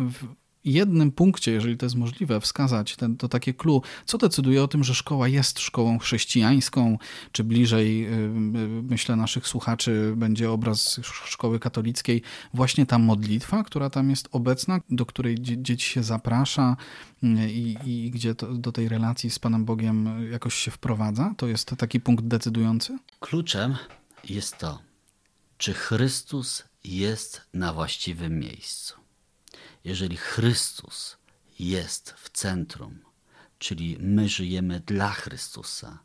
jednym 0.73 1.13
punkcie, 1.13 1.53
jeżeli 1.53 1.77
to 1.77 1.87
jest 1.87 1.97
możliwe, 1.97 2.41
wskazać 2.41 2.97
ten, 2.97 3.17
to 3.17 3.29
takie 3.29 3.55
clue, 3.55 3.83
co 4.07 4.19
decyduje 4.19 4.63
o 4.63 4.69
tym, 4.69 4.85
że 4.85 4.95
szkoła 4.95 5.29
jest 5.29 5.59
szkołą 5.59 5.99
chrześcijańską, 5.99 6.99
czy 7.33 7.45
bliżej, 7.45 8.07
y, 8.07 8.11
y, 8.11 8.83
myślę, 8.83 9.17
naszych 9.17 9.49
słuchaczy 9.49 10.13
będzie 10.17 10.51
obraz 10.51 11.01
szkoły 11.03 11.61
katolickiej, 11.61 12.23
właśnie 12.55 12.87
ta 12.87 12.99
modlitwa, 12.99 13.65
która 13.65 13.91
tam 13.91 14.11
jest 14.11 14.29
obecna, 14.33 14.81
do 14.91 15.07
której 15.07 15.37
dzieci 15.41 15.91
się 15.91 16.03
zaprasza 16.03 16.77
y, 17.23 17.27
i, 17.51 17.77
i 17.85 18.11
gdzie 18.11 18.35
to, 18.35 18.55
do 18.55 18.73
tej 18.73 18.89
relacji 18.89 19.31
z 19.31 19.39
Panem 19.39 19.65
Bogiem 19.65 20.29
jakoś 20.33 20.55
się 20.55 20.71
wprowadza? 20.71 21.35
To 21.37 21.47
jest 21.47 21.71
taki 21.79 22.01
punkt 22.01 22.25
decydujący? 22.25 22.99
Kluczem 23.21 23.77
jest 24.25 24.59
to, 24.59 24.79
czy 25.59 25.75
Chrystus 25.75 26.65
jest 26.85 27.41
na 27.55 27.73
właściwym 27.73 28.39
miejscu. 28.39 29.08
Jeżeli 29.85 30.17
Chrystus 30.17 31.17
jest 31.59 32.11
w 32.11 32.31
centrum, 32.31 32.99
czyli 33.59 33.97
my 34.01 34.29
żyjemy 34.29 34.81
dla 34.81 35.11
Chrystusa, 35.11 35.99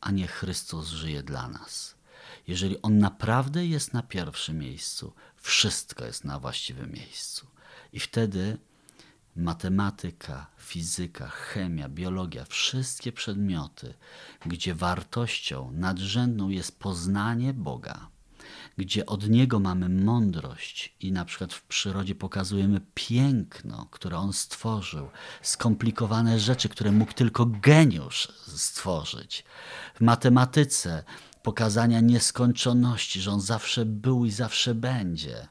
a 0.00 0.10
nie 0.10 0.26
Chrystus 0.26 0.88
żyje 0.88 1.22
dla 1.22 1.48
nas. 1.48 1.94
Jeżeli 2.46 2.82
On 2.82 2.98
naprawdę 2.98 3.66
jest 3.66 3.92
na 3.92 4.02
pierwszym 4.02 4.58
miejscu, 4.58 5.12
wszystko 5.36 6.04
jest 6.04 6.24
na 6.24 6.38
właściwym 6.38 6.92
miejscu. 6.92 7.46
I 7.92 8.00
wtedy 8.00 8.58
matematyka, 9.36 10.46
fizyka, 10.58 11.28
chemia, 11.28 11.88
biologia, 11.88 12.44
wszystkie 12.44 13.12
przedmioty, 13.12 13.94
gdzie 14.46 14.74
wartością 14.74 15.70
nadrzędną 15.72 16.48
jest 16.48 16.78
poznanie 16.78 17.54
Boga, 17.54 18.08
gdzie 18.78 19.06
od 19.06 19.28
Niego 19.28 19.60
mamy 19.60 19.88
mądrość 19.88 20.94
i 21.00 21.12
na 21.12 21.24
przykład 21.24 21.54
w 21.54 21.62
przyrodzie 21.62 22.14
pokazujemy 22.14 22.80
piękno, 22.94 23.88
które 23.90 24.16
On 24.18 24.32
stworzył, 24.32 25.08
skomplikowane 25.42 26.40
rzeczy, 26.40 26.68
które 26.68 26.92
mógł 26.92 27.12
tylko 27.12 27.46
geniusz 27.46 28.28
stworzyć. 28.46 29.44
W 29.94 30.00
matematyce 30.00 31.04
pokazania 31.42 32.00
nieskończoności, 32.00 33.20
że 33.20 33.30
On 33.30 33.40
zawsze 33.40 33.84
był 33.84 34.24
i 34.24 34.30
zawsze 34.30 34.74
będzie. 34.74 35.48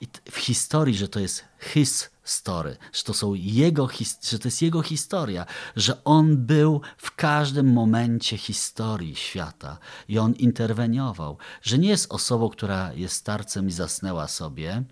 I 0.00 0.08
w 0.30 0.36
historii, 0.36 0.94
że 0.94 1.08
to 1.08 1.20
jest 1.20 1.44
His 1.60 2.10
story, 2.30 2.76
że 2.92 3.02
to, 3.02 3.14
są 3.14 3.34
jego, 3.34 3.88
że 4.22 4.38
to 4.38 4.48
jest 4.48 4.62
jego 4.62 4.82
historia, 4.82 5.46
że 5.76 6.04
on 6.04 6.36
był 6.36 6.80
w 6.96 7.14
każdym 7.14 7.72
momencie 7.72 8.36
historii 8.36 9.16
świata 9.16 9.78
i 10.08 10.18
on 10.18 10.32
interweniował, 10.32 11.36
że 11.62 11.78
nie 11.78 11.88
jest 11.88 12.12
osobą, 12.12 12.48
która 12.48 12.92
jest 12.92 13.14
starcem 13.14 13.68
i 13.68 13.72
zasnęła 13.72 14.28
sobie 14.28 14.82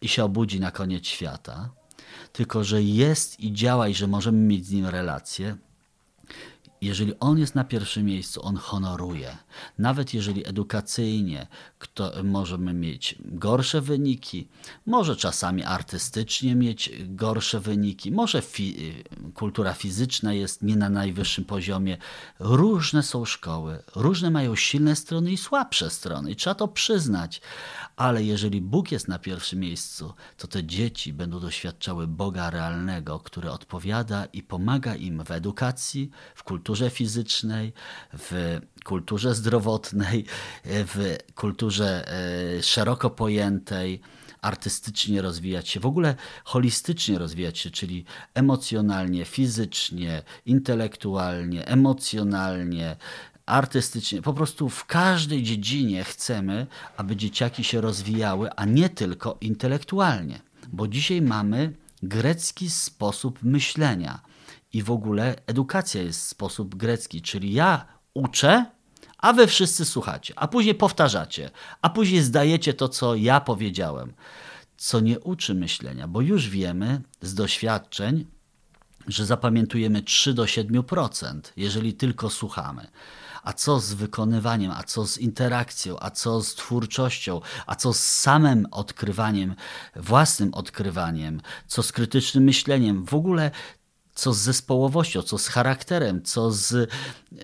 i 0.00 0.08
się 0.08 0.24
obudzi 0.24 0.60
na 0.60 0.70
koniec 0.70 1.06
świata, 1.06 1.70
tylko 2.32 2.64
że 2.64 2.82
jest 2.82 3.40
i 3.40 3.52
działa 3.52 3.88
i 3.88 3.94
że 3.94 4.06
możemy 4.06 4.38
mieć 4.38 4.66
z 4.66 4.70
nim 4.70 4.86
relacje 4.86 5.56
jeżeli 6.84 7.12
on 7.20 7.38
jest 7.38 7.54
na 7.54 7.64
pierwszym 7.64 8.04
miejscu, 8.04 8.42
on 8.42 8.56
honoruje. 8.56 9.36
Nawet 9.78 10.14
jeżeli 10.14 10.48
edukacyjnie 10.48 11.46
kto, 11.78 12.12
możemy 12.24 12.74
mieć 12.74 13.18
gorsze 13.24 13.80
wyniki, 13.80 14.48
może 14.86 15.16
czasami 15.16 15.64
artystycznie 15.64 16.54
mieć 16.54 16.90
gorsze 17.06 17.60
wyniki, 17.60 18.12
może 18.12 18.42
fi 18.42 18.94
kultura 19.34 19.74
fizyczna 19.74 20.32
jest 20.32 20.62
nie 20.62 20.76
na 20.76 20.90
najwyższym 20.90 21.44
poziomie. 21.44 21.96
Różne 22.38 23.02
są 23.02 23.24
szkoły, 23.24 23.82
różne 23.94 24.30
mają 24.30 24.56
silne 24.56 24.96
strony 24.96 25.32
i 25.32 25.36
słabsze 25.36 25.90
strony, 25.90 26.30
i 26.30 26.36
trzeba 26.36 26.54
to 26.54 26.68
przyznać. 26.68 27.40
Ale 27.96 28.24
jeżeli 28.24 28.60
Bóg 28.60 28.92
jest 28.92 29.08
na 29.08 29.18
pierwszym 29.18 29.58
miejscu, 29.60 30.14
to 30.36 30.46
te 30.46 30.64
dzieci 30.64 31.12
będą 31.12 31.40
doświadczały 31.40 32.06
Boga 32.06 32.50
realnego, 32.50 33.20
który 33.20 33.50
odpowiada 33.50 34.24
i 34.24 34.42
pomaga 34.42 34.94
im 34.94 35.24
w 35.24 35.30
edukacji, 35.30 36.10
w 36.34 36.42
kulturze 36.42 36.73
fizycznej, 36.90 37.72
w 38.12 38.60
kulturze 38.84 39.34
zdrowotnej, 39.34 40.24
w 40.64 41.16
kulturze 41.34 42.08
e, 42.58 42.62
szeroko 42.62 43.10
pojętej 43.10 44.00
artystycznie 44.44 45.22
rozwijać 45.22 45.68
się, 45.68 45.80
w 45.80 45.86
ogóle 45.86 46.14
holistycznie 46.44 47.18
rozwijać 47.18 47.58
się, 47.58 47.70
czyli 47.70 48.04
emocjonalnie, 48.34 49.24
fizycznie, 49.24 50.22
intelektualnie, 50.46 51.66
emocjonalnie, 51.66 52.96
artystycznie, 53.46 54.22
po 54.22 54.34
prostu 54.34 54.68
w 54.68 54.84
każdej 54.84 55.42
dziedzinie 55.42 56.04
chcemy, 56.04 56.66
aby 56.96 57.16
dzieciaki 57.16 57.64
się 57.64 57.80
rozwijały, 57.80 58.50
a 58.52 58.64
nie 58.64 58.88
tylko 58.88 59.38
intelektualnie. 59.40 60.40
Bo 60.68 60.88
dzisiaj 60.88 61.22
mamy 61.22 61.72
grecki 62.02 62.70
sposób 62.70 63.38
myślenia 63.42 64.20
i 64.74 64.82
w 64.82 64.90
ogóle 64.90 65.36
edukacja 65.46 66.02
jest 66.02 66.28
sposób 66.28 66.74
grecki, 66.74 67.22
czyli 67.22 67.52
ja 67.52 67.86
uczę, 68.14 68.66
a 69.18 69.32
wy 69.32 69.46
wszyscy 69.46 69.84
słuchacie, 69.84 70.34
a 70.36 70.48
później 70.48 70.74
powtarzacie, 70.74 71.50
a 71.82 71.90
później 71.90 72.22
zdajecie 72.22 72.74
to, 72.74 72.88
co 72.88 73.14
ja 73.14 73.40
powiedziałem, 73.40 74.12
co 74.76 75.00
nie 75.00 75.20
uczy 75.20 75.54
myślenia, 75.54 76.08
bo 76.08 76.20
już 76.20 76.48
wiemy 76.48 77.02
z 77.20 77.34
doświadczeń, 77.34 78.26
że 79.08 79.26
zapamiętujemy 79.26 80.02
3 80.02 80.34
do 80.34 80.44
7%, 80.44 81.40
jeżeli 81.56 81.94
tylko 81.94 82.30
słuchamy. 82.30 82.86
A 83.42 83.52
co 83.52 83.80
z 83.80 83.94
wykonywaniem, 83.94 84.70
a 84.70 84.82
co 84.82 85.06
z 85.06 85.18
interakcją, 85.18 85.96
a 86.00 86.10
co 86.10 86.42
z 86.42 86.54
twórczością, 86.54 87.40
a 87.66 87.74
co 87.74 87.92
z 87.92 88.00
samym 88.00 88.66
odkrywaniem, 88.70 89.54
własnym 89.96 90.54
odkrywaniem, 90.54 91.40
co 91.66 91.82
z 91.82 91.92
krytycznym 91.92 92.44
myśleniem? 92.44 93.04
W 93.04 93.14
ogóle 93.14 93.50
co 94.14 94.32
z 94.32 94.38
zespołowością, 94.38 95.22
co 95.22 95.38
z 95.38 95.48
charakterem, 95.48 96.22
co 96.22 96.52
z 96.52 96.90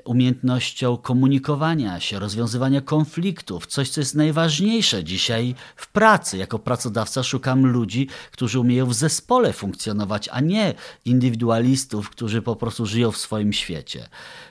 umiejętnością 0.05 0.97
komunikowania 0.97 2.01
się, 2.01 2.19
rozwiązywania 2.19 2.81
konfliktów, 2.81 3.67
coś, 3.67 3.91
co 3.91 4.01
jest 4.01 4.15
najważniejsze 4.15 5.05
dzisiaj 5.05 5.55
w 5.77 5.93
pracy. 5.93 6.37
Jako 6.37 6.59
pracodawca 6.59 7.23
szukam 7.23 7.67
ludzi, 7.67 8.09
którzy 8.33 8.61
umieją 8.61 8.87
w 8.87 8.95
zespole 8.95 9.53
funkcjonować, 9.53 10.29
a 10.33 10.41
nie 10.41 10.75
indywidualistów, 11.05 12.11
którzy 12.11 12.43
po 12.43 12.57
prostu 12.57 12.87
żyją 12.87 13.11
w 13.11 13.17
swoim 13.17 13.53
świecie. 13.53 14.09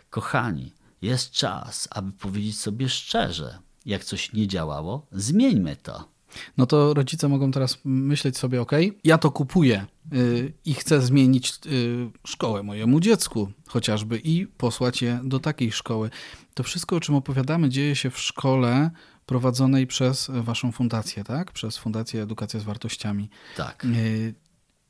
Kochani, 0.09 0.73
jest 1.01 1.31
czas, 1.31 1.87
aby 1.91 2.11
powiedzieć 2.11 2.59
sobie 2.59 2.89
szczerze, 2.89 3.59
jak 3.85 4.03
coś 4.03 4.33
nie 4.33 4.47
działało, 4.47 5.07
zmieńmy 5.11 5.75
to. 5.75 6.18
No 6.57 6.65
to 6.65 6.93
rodzice 6.93 7.29
mogą 7.29 7.51
teraz 7.51 7.77
myśleć 7.85 8.37
sobie, 8.37 8.61
ok, 8.61 8.71
ja 9.03 9.17
to 9.17 9.31
kupuję 9.31 9.85
yy, 10.11 10.53
i 10.65 10.73
chcę 10.73 11.01
zmienić 11.01 11.53
yy, 11.65 12.11
szkołę 12.27 12.63
mojemu 12.63 12.99
dziecku 12.99 13.51
chociażby 13.67 14.21
i 14.23 14.47
posłać 14.47 15.01
je 15.01 15.19
do 15.23 15.39
takiej 15.39 15.71
szkoły. 15.71 16.09
To 16.53 16.63
wszystko, 16.63 16.95
o 16.95 16.99
czym 16.99 17.15
opowiadamy, 17.15 17.69
dzieje 17.69 17.95
się 17.95 18.09
w 18.09 18.19
szkole 18.19 18.91
prowadzonej 19.25 19.87
przez 19.87 20.31
waszą 20.33 20.71
fundację, 20.71 21.23
tak? 21.23 21.51
Przez 21.51 21.77
Fundację 21.77 22.21
Edukacja 22.21 22.59
z 22.59 22.63
Wartościami. 22.63 23.29
Tak. 23.57 23.85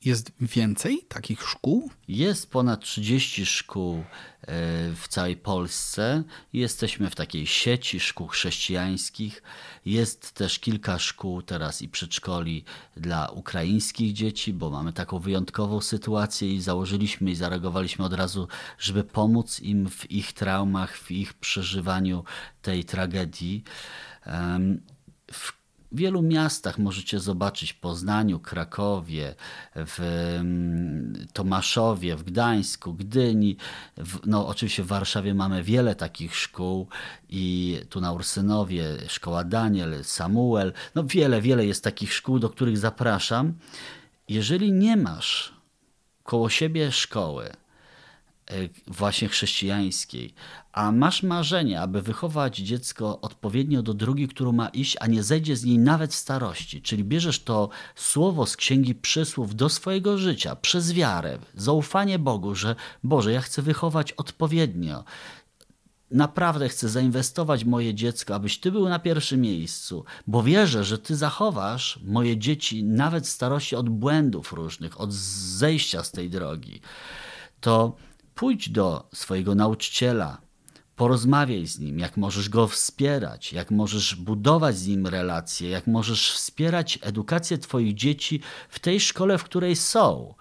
Jest 0.05 0.31
więcej 0.41 1.05
takich 1.07 1.41
szkół? 1.41 1.91
Jest 2.07 2.51
ponad 2.51 2.81
30 2.81 3.45
szkół 3.45 3.97
e, 3.97 4.03
w 4.95 5.05
całej 5.09 5.37
Polsce. 5.37 6.23
Jesteśmy 6.53 7.09
w 7.09 7.15
takiej 7.15 7.47
sieci 7.47 7.99
szkół 7.99 8.27
chrześcijańskich. 8.27 9.43
Jest 9.85 10.31
też 10.31 10.59
kilka 10.59 10.99
szkół 10.99 11.41
teraz 11.41 11.81
i 11.81 11.89
przedszkoli 11.89 12.63
dla 12.97 13.29
ukraińskich 13.29 14.13
dzieci, 14.13 14.53
bo 14.53 14.69
mamy 14.69 14.93
taką 14.93 15.19
wyjątkową 15.19 15.81
sytuację 15.81 16.53
i 16.55 16.61
założyliśmy 16.61 17.31
i 17.31 17.35
zareagowaliśmy 17.35 18.05
od 18.05 18.13
razu, 18.13 18.47
żeby 18.77 19.03
pomóc 19.03 19.59
im 19.59 19.89
w 19.89 20.11
ich 20.11 20.33
traumach, 20.33 20.97
w 20.97 21.11
ich 21.11 21.33
przeżywaniu 21.33 22.23
tej 22.61 22.85
tragedii. 22.85 23.63
W 25.31 25.58
w 25.91 25.97
wielu 25.97 26.21
miastach 26.21 26.77
możecie 26.77 27.19
zobaczyć 27.19 27.73
Poznaniu, 27.73 28.39
Krakowie, 28.39 29.35
w 29.75 29.99
mm, 30.39 31.27
Tomaszowie, 31.33 32.15
w 32.15 32.23
Gdańsku, 32.23 32.93
Gdyni. 32.93 33.57
W, 33.97 34.19
no, 34.25 34.47
oczywiście 34.47 34.83
w 34.83 34.87
Warszawie 34.87 35.33
mamy 35.33 35.63
wiele 35.63 35.95
takich 35.95 36.35
szkół 36.35 36.87
i 37.29 37.77
tu 37.89 38.01
na 38.01 38.11
Ursynowie 38.11 38.85
szkoła 39.07 39.43
Daniel, 39.43 40.03
Samuel. 40.03 40.73
No 40.95 41.03
wiele, 41.03 41.41
wiele 41.41 41.65
jest 41.65 41.83
takich 41.83 42.13
szkół, 42.13 42.39
do 42.39 42.49
których 42.49 42.77
zapraszam. 42.77 43.53
Jeżeli 44.27 44.71
nie 44.71 44.97
masz 44.97 45.53
koło 46.23 46.49
siebie 46.49 46.91
szkoły, 46.91 47.49
właśnie 48.87 49.27
chrześcijańskiej, 49.27 50.33
a 50.71 50.91
masz 50.91 51.23
marzenie, 51.23 51.81
aby 51.81 52.01
wychować 52.01 52.57
dziecko 52.57 53.21
odpowiednio 53.21 53.83
do 53.83 53.93
drogi, 53.93 54.27
którą 54.27 54.51
ma 54.51 54.69
iść, 54.69 54.97
a 54.99 55.07
nie 55.07 55.23
zejdzie 55.23 55.55
z 55.55 55.63
niej 55.63 55.79
nawet 55.79 56.11
w 56.11 56.15
starości, 56.15 56.81
czyli 56.81 57.03
bierzesz 57.03 57.43
to 57.43 57.69
słowo 57.95 58.45
z 58.45 58.57
Księgi 58.57 58.95
Przysłów 58.95 59.55
do 59.55 59.69
swojego 59.69 60.17
życia 60.17 60.55
przez 60.55 60.93
wiarę, 60.93 61.39
zaufanie 61.55 62.19
Bogu, 62.19 62.55
że 62.55 62.75
Boże, 63.03 63.31
ja 63.31 63.41
chcę 63.41 63.61
wychować 63.61 64.11
odpowiednio, 64.11 65.03
naprawdę 66.11 66.69
chcę 66.69 66.89
zainwestować 66.89 67.65
moje 67.65 67.93
dziecko, 67.93 68.35
abyś 68.35 68.59
ty 68.59 68.71
był 68.71 68.89
na 68.89 68.99
pierwszym 68.99 69.41
miejscu, 69.41 70.05
bo 70.27 70.43
wierzę, 70.43 70.83
że 70.83 70.97
ty 70.97 71.15
zachowasz 71.15 71.99
moje 72.03 72.37
dzieci 72.37 72.83
nawet 72.83 73.25
w 73.27 73.29
starości 73.29 73.75
od 73.75 73.89
błędów 73.89 74.53
różnych, 74.53 75.01
od 75.01 75.13
zejścia 75.13 76.03
z 76.03 76.11
tej 76.11 76.29
drogi, 76.29 76.81
to 77.61 77.95
Pójdź 78.39 78.69
do 78.69 79.09
swojego 79.13 79.55
nauczyciela, 79.55 80.41
porozmawiaj 80.95 81.67
z 81.67 81.79
nim, 81.79 81.99
jak 81.99 82.17
możesz 82.17 82.49
go 82.49 82.67
wspierać, 82.67 83.53
jak 83.53 83.71
możesz 83.71 84.15
budować 84.15 84.77
z 84.77 84.87
nim 84.87 85.07
relacje, 85.07 85.69
jak 85.69 85.87
możesz 85.87 86.31
wspierać 86.31 86.99
edukację 87.01 87.57
Twoich 87.57 87.93
dzieci 87.93 88.41
w 88.69 88.79
tej 88.79 88.99
szkole, 88.99 89.37
w 89.37 89.43
której 89.43 89.75
są. 89.75 90.35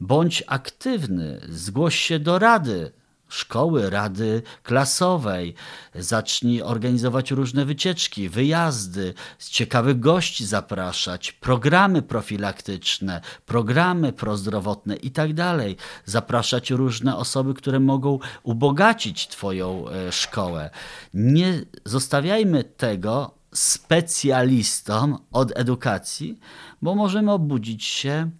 Bądź 0.00 0.42
aktywny, 0.46 1.40
zgłoś 1.48 1.96
się 1.96 2.18
do 2.18 2.38
rady 2.38 2.92
szkoły, 3.32 3.90
rady 3.90 4.42
klasowej. 4.62 5.54
Zacznij 5.94 6.62
organizować 6.62 7.30
różne 7.30 7.64
wycieczki, 7.64 8.28
wyjazdy, 8.28 9.14
ciekawych 9.38 10.00
gości 10.00 10.46
zapraszać, 10.46 11.32
programy 11.32 12.02
profilaktyczne, 12.02 13.20
programy 13.46 14.12
prozdrowotne 14.12 14.96
itd. 14.96 15.34
Tak 15.34 15.58
zapraszać 16.04 16.70
różne 16.70 17.16
osoby, 17.16 17.54
które 17.54 17.80
mogą 17.80 18.18
ubogacić 18.42 19.28
Twoją 19.28 19.88
e, 19.88 20.12
szkołę. 20.12 20.70
Nie 21.14 21.62
zostawiajmy 21.84 22.64
tego 22.64 23.34
specjalistom 23.54 25.18
od 25.32 25.52
edukacji, 25.58 26.38
bo 26.82 26.94
możemy 26.94 27.32
obudzić 27.32 27.84
się 27.84 28.30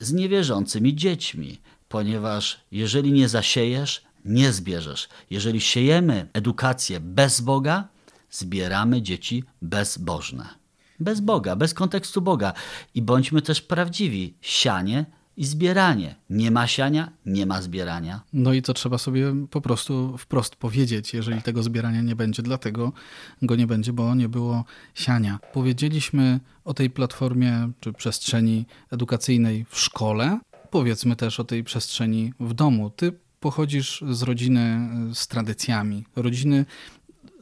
z 0.00 0.12
niewierzącymi 0.12 0.94
dziećmi, 0.94 1.58
ponieważ 1.88 2.60
jeżeli 2.72 3.12
nie 3.12 3.28
zasiejesz, 3.28 4.05
nie 4.26 4.52
zbierzesz. 4.52 5.08
Jeżeli 5.30 5.60
siejemy 5.60 6.28
edukację 6.32 7.00
bez 7.00 7.40
Boga, 7.40 7.88
zbieramy 8.30 9.02
dzieci 9.02 9.44
bezbożne. 9.62 10.48
Bez 11.00 11.20
Boga, 11.20 11.56
bez 11.56 11.74
kontekstu 11.74 12.22
Boga. 12.22 12.52
I 12.94 13.02
bądźmy 13.02 13.42
też 13.42 13.62
prawdziwi. 13.62 14.34
Sianie 14.40 15.04
i 15.36 15.44
zbieranie. 15.44 16.14
Nie 16.30 16.50
ma 16.50 16.66
siania, 16.66 17.12
nie 17.26 17.46
ma 17.46 17.62
zbierania. 17.62 18.20
No 18.32 18.52
i 18.52 18.62
to 18.62 18.74
trzeba 18.74 18.98
sobie 18.98 19.46
po 19.50 19.60
prostu 19.60 20.18
wprost 20.18 20.56
powiedzieć, 20.56 21.14
jeżeli 21.14 21.42
tego 21.42 21.62
zbierania 21.62 22.02
nie 22.02 22.16
będzie, 22.16 22.42
dlatego 22.42 22.92
go 23.42 23.56
nie 23.56 23.66
będzie, 23.66 23.92
bo 23.92 24.14
nie 24.14 24.28
było 24.28 24.64
siania. 24.94 25.38
Powiedzieliśmy 25.52 26.40
o 26.64 26.74
tej 26.74 26.90
platformie 26.90 27.70
czy 27.80 27.92
przestrzeni 27.92 28.66
edukacyjnej 28.90 29.66
w 29.68 29.78
szkole. 29.78 30.40
Powiedzmy 30.70 31.16
też 31.16 31.40
o 31.40 31.44
tej 31.44 31.64
przestrzeni 31.64 32.32
w 32.40 32.54
domu. 32.54 32.90
Ty 32.90 33.12
pochodzisz 33.46 34.04
z 34.10 34.22
rodziny 34.22 34.60
e, 35.10 35.14
z 35.14 35.28
tradycjami, 35.28 36.04
rodziny 36.16 36.64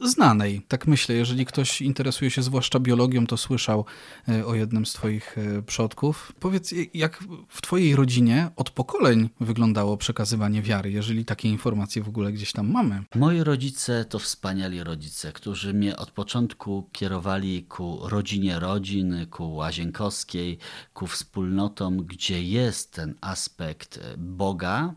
znanej. 0.02 0.62
Tak 0.68 0.86
myślę, 0.86 1.14
jeżeli 1.14 1.46
ktoś 1.46 1.82
interesuje 1.82 2.30
się 2.30 2.42
zwłaszcza 2.42 2.80
biologią, 2.80 3.26
to 3.26 3.36
słyszał 3.36 3.84
e, 4.28 4.46
o 4.46 4.54
jednym 4.54 4.86
z 4.86 4.92
Twoich 4.92 5.38
e, 5.38 5.62
przodków. 5.62 6.32
Powiedz, 6.40 6.74
jak 6.94 7.24
w 7.48 7.62
Twojej 7.62 7.96
rodzinie 7.96 8.50
od 8.56 8.70
pokoleń 8.70 9.30
wyglądało 9.40 9.96
przekazywanie 9.96 10.62
wiary, 10.62 10.90
jeżeli 10.90 11.24
takie 11.24 11.48
informacje 11.48 12.02
w 12.02 12.08
ogóle 12.08 12.32
gdzieś 12.32 12.52
tam 12.52 12.70
mamy? 12.70 13.02
Moi 13.14 13.42
rodzice 13.42 14.04
to 14.04 14.18
wspaniali 14.18 14.84
rodzice, 14.84 15.32
którzy 15.32 15.74
mnie 15.74 15.96
od 15.96 16.10
początku 16.10 16.88
kierowali 16.92 17.62
ku 17.62 18.00
rodzinie 18.02 18.58
rodzin, 18.58 19.26
ku 19.30 19.54
łazienkowskiej, 19.54 20.58
ku 20.94 21.06
wspólnotom, 21.06 21.96
gdzie 21.96 22.42
jest 22.42 22.92
ten 22.92 23.14
aspekt 23.20 24.00
Boga, 24.18 24.94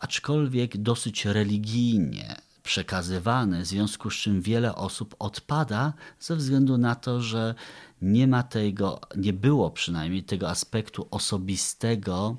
aczkolwiek 0.00 0.76
dosyć 0.76 1.24
religijnie 1.24 2.36
przekazywany, 2.62 3.62
w 3.62 3.66
związku 3.66 4.10
z 4.10 4.14
czym 4.14 4.40
wiele 4.40 4.74
osób 4.74 5.14
odpada 5.18 5.92
ze 6.20 6.36
względu 6.36 6.78
na 6.78 6.94
to, 6.94 7.20
że 7.20 7.54
nie 8.02 8.26
ma 8.26 8.42
tego, 8.42 9.00
nie 9.16 9.32
było 9.32 9.70
przynajmniej 9.70 10.22
tego 10.22 10.50
aspektu 10.50 11.08
osobistego 11.10 12.36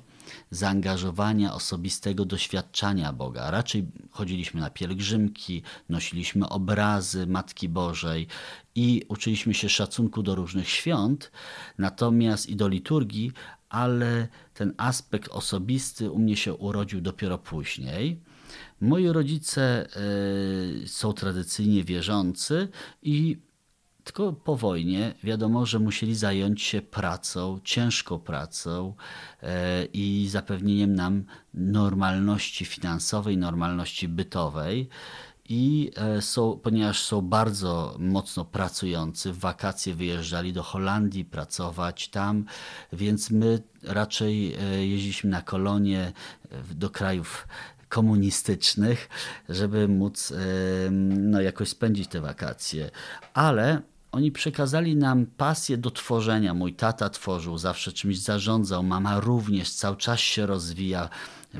zaangażowania, 0.50 1.54
osobistego 1.54 2.24
doświadczania 2.24 3.12
Boga. 3.12 3.50
Raczej 3.50 3.86
chodziliśmy 4.10 4.60
na 4.60 4.70
pielgrzymki, 4.70 5.62
nosiliśmy 5.88 6.48
obrazy 6.48 7.26
Matki 7.26 7.68
Bożej 7.68 8.26
i 8.74 9.02
uczyliśmy 9.08 9.54
się 9.54 9.68
szacunku 9.68 10.22
do 10.22 10.34
różnych 10.34 10.68
świąt, 10.68 11.30
natomiast 11.78 12.48
i 12.48 12.56
do 12.56 12.68
liturgii, 12.68 13.32
ale 13.68 14.28
ten 14.54 14.74
aspekt 14.76 15.28
osobisty 15.28 16.10
u 16.10 16.18
mnie 16.18 16.36
się 16.36 16.54
urodził 16.54 17.00
dopiero 17.00 17.38
później. 17.38 18.20
Moi 18.80 19.08
rodzice 19.08 19.86
y, 20.84 20.88
są 20.88 21.12
tradycyjnie 21.12 21.84
wierzący 21.84 22.68
i 23.02 23.38
tylko 24.04 24.32
po 24.32 24.56
wojnie 24.56 25.14
wiadomo, 25.22 25.66
że 25.66 25.78
musieli 25.78 26.14
zająć 26.14 26.62
się 26.62 26.82
pracą, 26.82 27.60
ciężką 27.64 28.18
pracą 28.18 28.94
y, 29.42 29.46
i 29.92 30.28
zapewnieniem 30.30 30.94
nam 30.94 31.24
normalności 31.54 32.64
finansowej, 32.64 33.38
normalności 33.38 34.08
bytowej 34.08 34.88
i 35.48 35.90
e, 35.96 36.22
są, 36.22 36.58
ponieważ 36.62 37.02
są 37.02 37.22
bardzo 37.22 37.96
mocno 37.98 38.44
pracujący, 38.44 39.32
w 39.32 39.38
wakacje 39.38 39.94
wyjeżdżali 39.94 40.52
do 40.52 40.62
Holandii 40.62 41.24
pracować 41.24 42.08
tam, 42.08 42.44
więc 42.92 43.30
my 43.30 43.62
raczej 43.82 44.54
e, 44.54 44.86
jeździliśmy 44.86 45.30
na 45.30 45.42
kolonie 45.42 46.12
e, 46.50 46.74
do 46.74 46.90
krajów 46.90 47.48
komunistycznych, 47.88 49.08
żeby 49.48 49.88
móc 49.88 50.32
no, 50.90 51.40
jakoś 51.40 51.68
spędzić 51.68 52.08
te 52.08 52.20
wakacje. 52.20 52.90
Ale 53.34 53.82
oni 54.12 54.32
przekazali 54.32 54.96
nam 54.96 55.26
pasję 55.26 55.78
do 55.78 55.90
tworzenia. 55.90 56.54
Mój 56.54 56.74
tata 56.74 57.10
tworzył, 57.10 57.58
zawsze 57.58 57.92
czymś 57.92 58.18
zarządzał, 58.18 58.82
mama 58.82 59.20
również 59.20 59.70
cały 59.70 59.96
czas 59.96 60.20
się 60.20 60.46
rozwija 60.46 61.08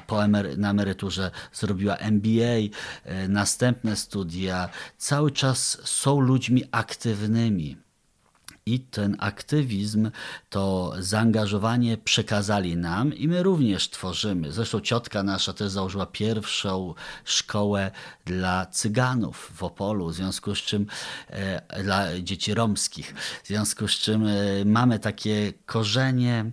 po 0.07 0.25
emery 0.25 0.57
na 0.57 0.71
emeryturze 0.71 1.31
zrobiła 1.53 1.97
MBA, 1.97 2.73
e, 3.05 3.29
następne 3.29 3.97
studia. 3.97 4.69
Cały 4.99 5.31
czas 5.31 5.79
są 5.85 6.21
ludźmi 6.21 6.65
aktywnymi. 6.71 7.77
I 8.67 8.81
ten 8.81 9.17
aktywizm, 9.19 10.11
to 10.51 10.93
zaangażowanie 10.99 11.97
przekazali 11.99 12.77
nam 12.77 13.15
i 13.15 13.29
my 13.29 13.43
również 13.43 13.91
tworzymy. 13.91 14.53
Zresztą 14.53 14.81
ciotka 14.81 15.23
nasza 15.23 15.53
też 15.53 15.71
założyła 15.71 16.07
pierwszą 16.07 16.95
szkołę 17.25 17.91
dla 18.25 18.67
cyganów 18.67 19.53
w 19.55 19.63
Opolu, 19.63 20.09
w 20.09 20.15
związku 20.15 20.55
z 20.55 20.59
czym 20.59 20.87
e, 21.29 21.83
dla 21.83 22.21
dzieci 22.21 22.55
romskich, 22.55 23.15
w 23.45 23.47
związku 23.47 23.89
z 23.89 23.93
czym 23.93 24.27
e, 24.27 24.65
mamy 24.65 24.99
takie 24.99 25.53
korzenie 25.67 26.51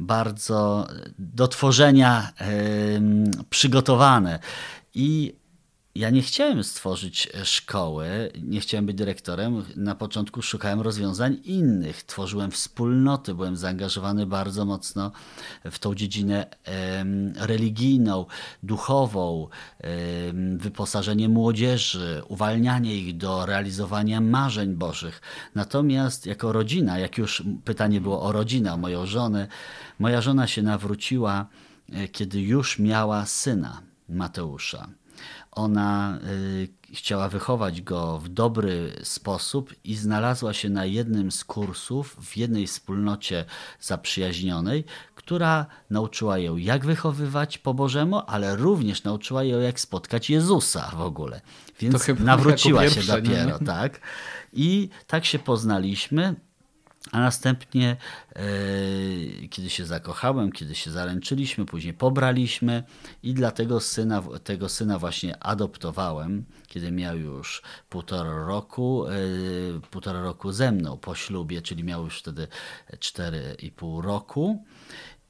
bardzo 0.00 0.86
do 1.18 1.48
tworzenia 1.48 2.32
przygotowane. 3.50 4.38
I 4.94 5.34
ja 5.94 6.10
nie 6.10 6.22
chciałem 6.22 6.64
stworzyć 6.64 7.28
e, 7.34 7.44
szkoły, 7.44 8.32
nie 8.42 8.60
chciałem 8.60 8.86
być 8.86 8.96
dyrektorem. 8.96 9.64
Na 9.76 9.94
początku 9.94 10.42
szukałem 10.42 10.80
rozwiązań 10.80 11.40
innych. 11.44 12.02
Tworzyłem 12.02 12.50
wspólnoty, 12.50 13.34
byłem 13.34 13.56
zaangażowany 13.56 14.26
bardzo 14.26 14.64
mocno 14.64 15.12
w 15.64 15.78
tą 15.78 15.94
dziedzinę 15.94 16.46
religijną, 17.36 18.26
duchową, 18.62 19.48
wyposażenie 20.56 21.28
młodzieży, 21.28 22.22
uwalnianie 22.28 22.96
ich 22.96 23.16
do 23.16 23.46
realizowania 23.46 24.20
marzeń 24.20 24.74
Bożych. 24.74 25.20
Natomiast 25.54 26.26
jako 26.26 26.52
rodzina, 26.52 26.98
jak 26.98 27.18
już 27.18 27.42
pytanie 27.64 28.00
było 28.00 28.22
o 28.22 28.32
rodzinę, 28.32 28.72
o 28.72 28.76
moją 28.76 29.06
żonę, 29.06 29.48
moja 29.98 30.20
żona 30.20 30.46
się 30.46 30.62
nawróciła, 30.62 31.46
e, 31.92 32.08
kiedy 32.08 32.40
już 32.40 32.78
miała 32.78 33.26
syna 33.26 33.82
Mateusza. 34.08 34.88
Ona 35.52 36.18
y, 36.24 36.68
chciała 36.92 37.28
wychować 37.28 37.82
go 37.82 38.18
w 38.18 38.28
dobry 38.28 38.92
sposób 39.02 39.74
i 39.84 39.94
znalazła 39.94 40.52
się 40.52 40.68
na 40.68 40.84
jednym 40.84 41.32
z 41.32 41.44
kursów 41.44 42.16
w 42.20 42.36
jednej 42.36 42.66
wspólnocie 42.66 43.44
zaprzyjaźnionej, 43.80 44.84
która 45.14 45.66
nauczyła 45.90 46.38
ją, 46.38 46.56
jak 46.56 46.84
wychowywać 46.84 47.58
po 47.58 47.74
Bożemu, 47.74 48.22
ale 48.26 48.56
również 48.56 49.04
nauczyła 49.04 49.44
ją, 49.44 49.60
jak 49.60 49.80
spotkać 49.80 50.30
Jezusa 50.30 50.90
w 50.96 51.00
ogóle. 51.00 51.40
Więc 51.80 52.08
nawróciła 52.18 52.88
się 52.88 53.02
dopiero, 53.02 53.58
tak? 53.58 54.00
I 54.52 54.88
tak 55.06 55.24
się 55.24 55.38
poznaliśmy. 55.38 56.34
A 57.10 57.20
następnie, 57.20 57.96
e, 58.36 58.42
kiedy 59.48 59.70
się 59.70 59.86
zakochałem, 59.86 60.52
kiedy 60.52 60.74
się 60.74 60.90
zaręczyliśmy, 60.90 61.66
później 61.66 61.94
pobraliśmy 61.94 62.82
i 63.22 63.34
dlatego 63.34 63.80
syna, 63.80 64.22
tego 64.44 64.68
syna 64.68 64.98
właśnie 64.98 65.42
adoptowałem, 65.44 66.44
kiedy 66.66 66.92
miał 66.92 67.16
już 67.16 67.62
półtora 67.88 68.46
roku, 68.46 69.06
e, 69.06 69.10
półtora 69.90 70.22
roku 70.22 70.52
ze 70.52 70.72
mną 70.72 70.96
po 70.96 71.14
ślubie, 71.14 71.62
czyli 71.62 71.84
miał 71.84 72.04
już 72.04 72.18
wtedy 72.18 72.48
4,5 72.98 74.00
roku. 74.02 74.64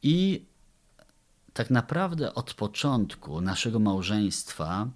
I 0.03 0.47
tak 1.53 1.71
naprawdę 1.71 2.35
od 2.35 2.55
początku 2.55 3.41
naszego 3.41 3.79
małżeństwa 3.79 4.89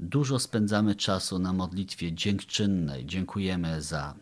dużo 0.00 0.38
spędzamy 0.38 0.94
czasu 0.94 1.38
na 1.38 1.52
modlitwie 1.52 2.12
dziękczynnej. 2.12 3.06
Dziękujemy 3.06 3.82
za 3.82 4.14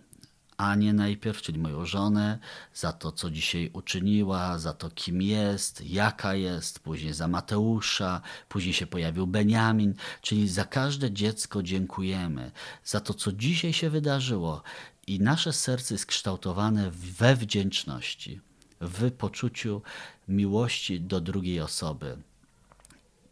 Anię 0.59 0.92
najpierw, 0.92 1.42
czyli 1.42 1.59
moją 1.59 1.87
żonę, 1.87 2.38
za 2.75 2.92
to, 2.92 3.12
co 3.12 3.31
dzisiaj 3.31 3.71
uczyniła, 3.73 4.59
za 4.59 4.73
to, 4.73 4.90
kim 4.90 5.23
jest, 5.23 5.81
jaka 5.81 6.35
jest, 6.35 6.81
później 6.81 7.14
za 7.14 7.29
Mateusza, 7.29 8.21
później 8.49 8.75
się 8.75 8.87
pojawił 8.87 9.27
Beniamin, 9.27 9.94
czyli 10.23 10.49
za 10.49 10.64
każde 10.64 11.11
dziecko 11.11 11.62
dziękujemy, 11.62 12.51
za 12.85 13.01
to, 13.01 13.14
co 13.14 13.33
dzisiaj 13.33 13.73
się 13.73 13.90
wydarzyło. 13.90 14.62
I 15.07 15.21
nasze 15.21 15.53
serce 15.53 15.94
jest 15.94 16.07
kształtowane 16.07 16.90
we 16.90 17.37
wdzięczności, 17.37 18.40
w 18.81 19.11
poczuciu 19.11 19.83
miłości 20.29 21.01
do 21.01 21.21
drugiej 21.21 21.61
osoby. 21.61 22.18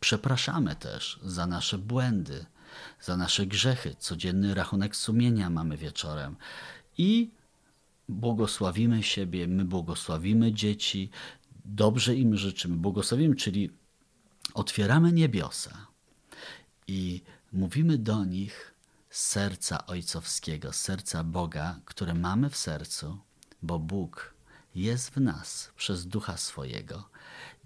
Przepraszamy 0.00 0.76
też 0.76 1.20
za 1.22 1.46
nasze 1.46 1.78
błędy, 1.78 2.46
za 3.00 3.16
nasze 3.16 3.46
grzechy. 3.46 3.94
Codzienny 3.98 4.54
rachunek 4.54 4.96
sumienia 4.96 5.50
mamy 5.50 5.76
wieczorem 5.76 6.36
i 6.98 7.30
błogosławimy 8.08 9.02
siebie, 9.02 9.46
my 9.46 9.64
błogosławimy 9.64 10.52
dzieci, 10.52 11.10
dobrze 11.64 12.14
im 12.14 12.36
życzymy, 12.36 12.76
błogosławimy, 12.76 13.36
czyli 13.36 13.70
otwieramy 14.54 15.12
niebiosa 15.12 15.86
i 16.86 17.22
mówimy 17.52 17.98
do 17.98 18.24
nich 18.24 18.74
serca 19.10 19.86
ojcowskiego, 19.86 20.72
serca 20.72 21.24
Boga, 21.24 21.80
które 21.84 22.14
mamy 22.14 22.50
w 22.50 22.56
sercu, 22.56 23.18
bo 23.62 23.78
Bóg 23.78 24.34
jest 24.74 25.10
w 25.10 25.20
nas 25.20 25.72
przez 25.76 26.06
ducha 26.06 26.36
swojego 26.36 27.08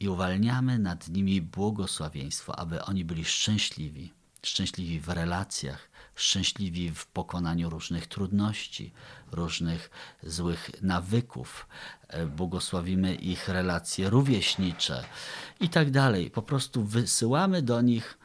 i 0.01 0.09
uwalniamy 0.09 0.79
nad 0.79 1.09
nimi 1.09 1.43
błogosławieństwo, 1.43 2.59
aby 2.59 2.85
oni 2.85 3.05
byli 3.05 3.25
szczęśliwi, 3.25 4.12
szczęśliwi 4.43 5.01
w 5.01 5.09
relacjach, 5.09 5.89
szczęśliwi 6.20 6.90
w 6.90 7.06
pokonaniu 7.06 7.70
różnych 7.70 8.06
trudności, 8.06 8.92
różnych 9.33 9.90
złych 10.22 10.70
nawyków. 10.83 11.66
E, 12.09 12.26
błogosławimy 12.26 13.14
ich 13.14 13.48
relacje 13.48 14.11
rówieśnicze 14.11 15.04
i 15.61 15.68
tak 15.68 15.90
dalej. 15.90 16.30
Po 16.30 16.42
prostu 16.42 16.85
wysyłamy 16.85 17.62
do 17.62 17.80
nich 17.80 18.18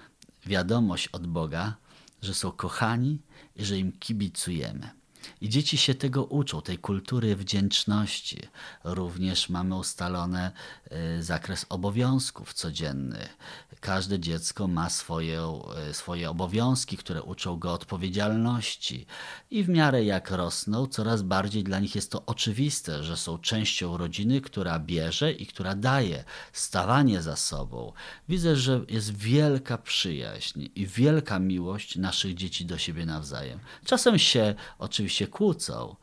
wiadomość 0.45 1.07
od 1.07 1.27
Boga, 1.27 1.75
że 2.21 2.33
są 2.33 2.51
kochani 2.51 3.19
i 3.55 3.65
że 3.65 3.77
im 3.77 3.91
kibicujemy. 3.91 5.04
I 5.41 5.49
dzieci 5.49 5.77
się 5.77 5.95
tego 5.95 6.23
uczą, 6.23 6.61
tej 6.61 6.77
kultury 6.77 7.35
wdzięczności. 7.35 8.41
Również 8.83 9.49
mamy 9.49 9.75
ustalony 9.75 10.51
e, 10.89 11.23
zakres 11.23 11.65
obowiązków 11.69 12.53
codziennych. 12.53 13.37
Każde 13.79 14.19
dziecko 14.19 14.67
ma 14.67 14.89
swoje, 14.89 15.41
e, 15.89 15.93
swoje 15.93 16.29
obowiązki, 16.29 16.97
które 16.97 17.23
uczą 17.23 17.59
go 17.59 17.73
odpowiedzialności. 17.73 19.05
I 19.51 19.63
w 19.63 19.69
miarę 19.69 20.03
jak 20.03 20.31
rosną, 20.31 20.87
coraz 20.87 21.21
bardziej 21.21 21.63
dla 21.63 21.79
nich 21.79 21.95
jest 21.95 22.11
to 22.11 22.23
oczywiste, 22.25 23.03
że 23.03 23.17
są 23.17 23.37
częścią 23.37 23.97
rodziny, 23.97 24.41
która 24.41 24.79
bierze 24.79 25.31
i 25.31 25.45
która 25.45 25.75
daje 25.75 26.23
stawanie 26.53 27.21
za 27.21 27.35
sobą. 27.35 27.93
Widzę, 28.29 28.55
że 28.55 28.81
jest 28.89 29.17
wielka 29.17 29.77
przyjaźń 29.77 30.69
i 30.75 30.87
wielka 30.87 31.39
miłość 31.39 31.95
naszych 31.95 32.35
dzieci 32.35 32.65
do 32.65 32.77
siebie 32.77 33.05
nawzajem. 33.05 33.59
Czasem 33.85 34.19
się 34.19 34.55
oczywiście 34.79 35.14
się 35.15 35.27
kłócą, 35.27 35.95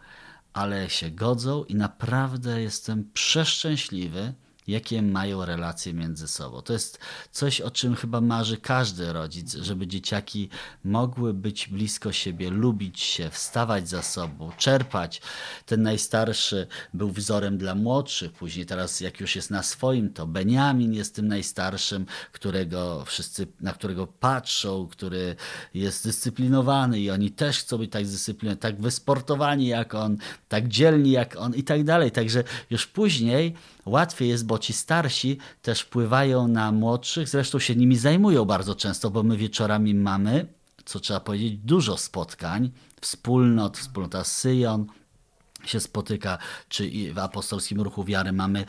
ale 0.53 0.91
się 0.91 1.11
godzą 1.11 1.65
i 1.65 1.75
naprawdę 1.75 2.63
jestem 2.63 3.11
przeszczęśliwy, 3.15 4.35
jakie 4.67 5.03
mają 5.03 5.45
relacje 5.45 5.95
między 5.95 6.29
sobą. 6.29 6.63
To 6.63 6.73
jest 6.73 6.99
coś, 7.31 7.61
o 7.61 7.71
czym 7.71 7.97
chyba 7.97 8.21
marzy 8.21 8.57
każdy 8.57 9.13
rodzic, 9.13 9.55
żeby 9.55 9.87
dzieciaki 9.87 10.49
mogły 10.85 11.35
być 11.35 11.69
blisko 11.69 12.13
siebie, 12.13 12.51
lubić 12.51 13.01
się, 13.01 13.31
wstawać 13.31 13.89
za 13.89 14.03
sobą, 14.03 14.51
czerpać. 14.57 15.23
Ten 15.67 15.83
najstarszy 15.83 16.67
był 16.95 17.11
wzorem 17.11 17.59
dla 17.59 17.75
młodszych, 17.75 18.33
później 18.33 18.67
teraz 18.67 19.01
jak 19.01 19.21
już 19.21 19.37
jest 19.37 19.51
na 19.51 19.63
swoim, 19.63 20.13
to 20.13 20.27
Beniamin 20.27 20.95
jest 20.95 21.15
tym 21.15 21.29
najstarszym, 21.29 22.07
którego 22.33 23.05
wszyscy, 23.05 23.47
na 23.61 23.73
którego 23.73 24.07
patrzą, 24.07 24.89
który 24.91 25.37
jest 25.75 26.05
dyscyplinowany 26.05 27.01
i 27.01 27.11
oni 27.11 27.31
też 27.31 27.59
chcą 27.59 27.79
być 27.79 27.93
tak 27.93 28.07
zdyscyplinowani, 28.07 28.61
tak 28.61 28.81
wysportowani 28.81 29.67
jak 29.67 29.95
on, 29.95 30.17
tak 30.49 30.69
dzielni 30.69 31.11
jak 31.11 31.37
on 31.37 31.55
i 31.55 31.63
tak 31.63 31.85
dalej. 31.85 32.11
Także 32.11 32.45
już 32.71 32.87
później 32.87 33.55
łatwiej 33.87 34.29
jest, 34.29 34.47
bo 34.53 34.59
ci 34.59 34.73
starsi 34.73 35.39
też 35.63 35.81
wpływają 35.81 36.49
na 36.49 36.73
młodszych, 36.73 37.29
zresztą 37.29 37.59
się 37.59 37.77
nimi 37.77 37.97
zajmują 37.97 38.45
bardzo 38.45 38.75
często, 38.75 39.11
bo 39.11 39.23
my 39.23 39.37
wieczorami 39.37 39.95
mamy, 39.95 40.47
co 40.85 41.01
trzeba 41.01 41.21
powiedzieć, 41.21 41.57
dużo 41.57 41.97
spotkań, 41.97 42.71
wspólnot, 43.01 43.79
wspólnota 43.79 44.25
Syjon, 44.25 44.87
się 45.65 45.81
spotyka, 45.81 46.39
czy 46.69 46.91
w 47.15 47.19
apostolskim 47.19 47.81
ruchu 47.81 48.05
wiary 48.05 48.33
mamy 48.33 48.65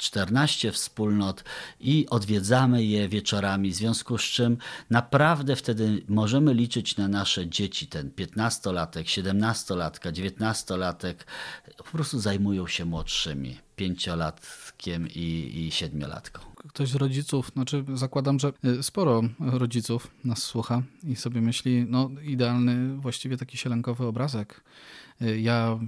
14 0.00 0.72
wspólnot 0.72 1.44
i 1.80 2.06
odwiedzamy 2.10 2.84
je 2.84 3.08
wieczorami, 3.08 3.70
w 3.70 3.74
związku 3.74 4.18
z 4.18 4.22
czym 4.22 4.58
naprawdę 4.90 5.56
wtedy 5.56 6.02
możemy 6.08 6.54
liczyć 6.54 6.96
na 6.96 7.08
nasze 7.08 7.48
dzieci, 7.48 7.86
ten 7.86 8.10
15-latek, 8.10 9.04
17-latka, 9.04 10.12
19-latek, 10.12 11.14
po 11.76 11.84
prostu 11.84 12.20
zajmują 12.20 12.66
się 12.66 12.84
młodszymi, 12.84 13.58
pięciolatkiem 13.76 15.08
i, 15.08 15.52
i 15.54 15.70
siedmiolatką. 15.70 16.49
Ktoś 16.68 16.88
z 16.88 16.94
rodziców, 16.94 17.50
znaczy 17.52 17.84
zakładam, 17.94 18.38
że 18.38 18.52
y, 18.64 18.82
sporo 18.82 19.22
rodziców 19.40 20.10
nas 20.24 20.42
słucha 20.42 20.82
i 21.04 21.16
sobie 21.16 21.40
myśli, 21.40 21.86
no 21.88 22.10
idealny, 22.24 22.96
właściwie 22.96 23.36
taki 23.36 23.56
sielankowy 23.56 24.06
obrazek 24.06 24.64
ja 25.20 25.78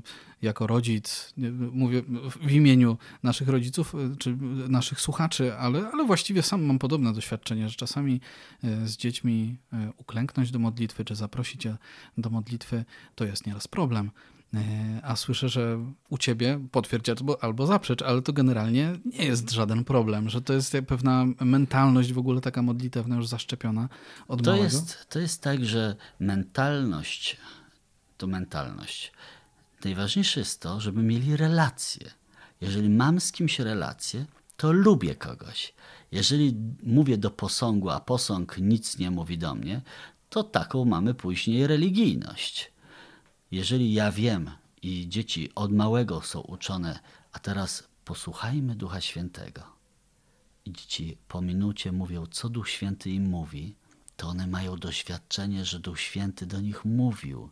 jako 0.43 0.67
rodzic, 0.67 1.35
mówię 1.73 2.03
w 2.41 2.53
imieniu 2.53 2.99
naszych 3.23 3.49
rodziców 3.49 3.95
czy 4.19 4.37
naszych 4.69 5.01
słuchaczy, 5.01 5.55
ale, 5.55 5.91
ale 5.93 6.05
właściwie 6.05 6.43
sam 6.43 6.63
mam 6.63 6.79
podobne 6.79 7.13
doświadczenie, 7.13 7.69
że 7.69 7.75
czasami 7.75 8.21
z 8.63 8.97
dziećmi 8.97 9.57
uklęknąć 9.97 10.51
do 10.51 10.59
modlitwy, 10.59 11.05
czy 11.05 11.15
zaprosić 11.15 11.65
je 11.65 11.77
do 12.19 12.31
modlitwy, 12.31 12.85
to 13.15 13.25
jest 13.25 13.47
nieraz 13.47 13.69
problem. 13.69 14.11
A 15.03 15.17
słyszę, 15.17 15.49
że 15.49 15.79
u 16.09 16.19
ciebie 16.19 16.61
potwierdź 16.71 17.09
albo, 17.09 17.45
albo 17.45 17.67
zaprzecz, 17.67 18.03
ale 18.03 18.23
to 18.23 18.33
generalnie 18.33 18.99
nie 19.05 19.25
jest 19.25 19.51
żaden 19.51 19.85
problem, 19.85 20.29
że 20.29 20.43
to 20.43 20.53
jest 20.53 20.77
pewna 20.87 21.25
mentalność 21.41 22.13
w 22.13 22.19
ogóle 22.19 22.41
taka 22.41 22.63
modlitewna 22.63 23.17
już 23.17 23.27
zaszczepiona 23.27 23.89
od 24.29 24.43
to 24.43 24.51
małego. 24.51 24.65
Jest, 24.65 25.07
to 25.09 25.19
jest 25.19 25.43
tak, 25.43 25.65
że 25.65 25.97
mentalność 26.21 27.37
to 28.19 28.27
mentalność. 28.27 29.13
Najważniejsze 29.85 30.41
jest 30.41 30.61
to, 30.61 30.81
żeby 30.81 31.03
mieli 31.03 31.37
relacje. 31.37 32.11
Jeżeli 32.61 32.91
mam 32.91 33.21
z 33.21 33.33
kimś 33.33 33.59
relację, 33.59 34.27
to 34.57 34.73
lubię 34.73 35.15
kogoś. 35.15 35.75
Jeżeli 36.13 36.57
mówię 36.83 37.19
do 37.19 37.31
posągu, 37.31 37.91
a 37.91 38.01
posąg 38.01 38.59
nic 38.59 38.99
nie 38.99 39.11
mówi 39.11 39.39
do 39.39 39.55
mnie, 39.55 39.81
to 40.29 40.45
taką 40.45 40.85
mamy 40.85 41.15
później 41.15 41.67
religijność. 41.67 42.72
Jeżeli 43.53 43.93
ja 43.93 44.13
wiem 44.13 44.51
i 44.83 45.09
dzieci 45.09 45.51
od 45.55 45.73
małego 45.73 46.21
są 46.21 46.41
uczone, 46.41 46.99
a 47.33 47.39
teraz 47.39 47.85
posłuchajmy 48.05 48.75
Ducha 48.75 49.01
Świętego. 49.01 49.63
I 50.65 50.73
dzieci 50.73 51.19
po 51.29 51.41
minucie 51.41 51.93
mówią, 51.93 52.27
co 52.27 52.49
Duch 52.49 52.69
Święty 52.69 53.11
im 53.11 53.27
mówi, 53.29 53.75
to 54.17 54.29
one 54.29 54.47
mają 54.47 54.77
doświadczenie, 54.77 55.65
że 55.65 55.79
Duch 55.79 56.01
Święty 56.01 56.47
do 56.47 56.61
nich 56.61 56.85
mówił. 56.85 57.51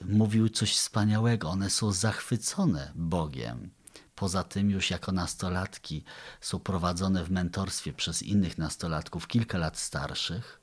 Mówił 0.00 0.48
coś 0.48 0.74
wspaniałego, 0.74 1.50
one 1.50 1.70
są 1.70 1.92
zachwycone 1.92 2.92
Bogiem. 2.94 3.70
Poza 4.14 4.44
tym 4.44 4.70
już 4.70 4.90
jako 4.90 5.12
nastolatki 5.12 6.04
są 6.40 6.58
prowadzone 6.58 7.24
w 7.24 7.30
mentorstwie 7.30 7.92
przez 7.92 8.22
innych 8.22 8.58
nastolatków 8.58 9.28
kilka 9.28 9.58
lat 9.58 9.78
starszych 9.78 10.60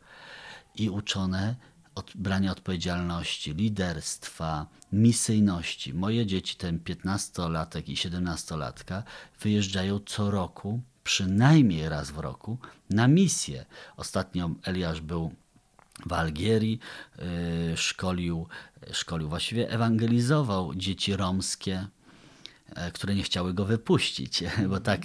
i 0.76 0.89
uczone 0.89 1.56
od 2.00 2.12
brania 2.16 2.52
odpowiedzialności, 2.52 3.54
liderstwa, 3.54 4.66
misyjności. 4.91 5.93
Moje 5.93 6.26
dzieci, 6.26 6.56
ten 6.56 6.80
15-latek 6.80 7.89
i 7.89 7.95
17-latka, 7.95 9.04
wyjeżdżają 9.41 10.00
co 10.06 10.32
roku, 10.32 10.82
przynajmniej 11.04 11.89
raz 11.89 12.12
w 12.12 12.18
roku, 12.18 12.58
na 12.89 13.08
misję. 13.08 13.66
Ostatnio 13.97 14.50
Eliasz 14.64 15.02
był 15.02 15.34
w 16.06 16.14
Algierii, 16.14 16.80
yy, 17.70 17.78
szkolił, 17.78 18.47
szkolił, 18.91 19.30
właściwie 19.30 19.70
ewangelizował 19.70 20.76
dzieci 20.76 21.16
romskie, 21.16 21.88
E, 22.76 22.91
które 22.91 23.16
nie 23.16 23.24
chciały 23.24 23.54
go 23.54 23.66
wypuścić, 23.66 24.43
bo 24.70 24.80
tak 24.80 25.02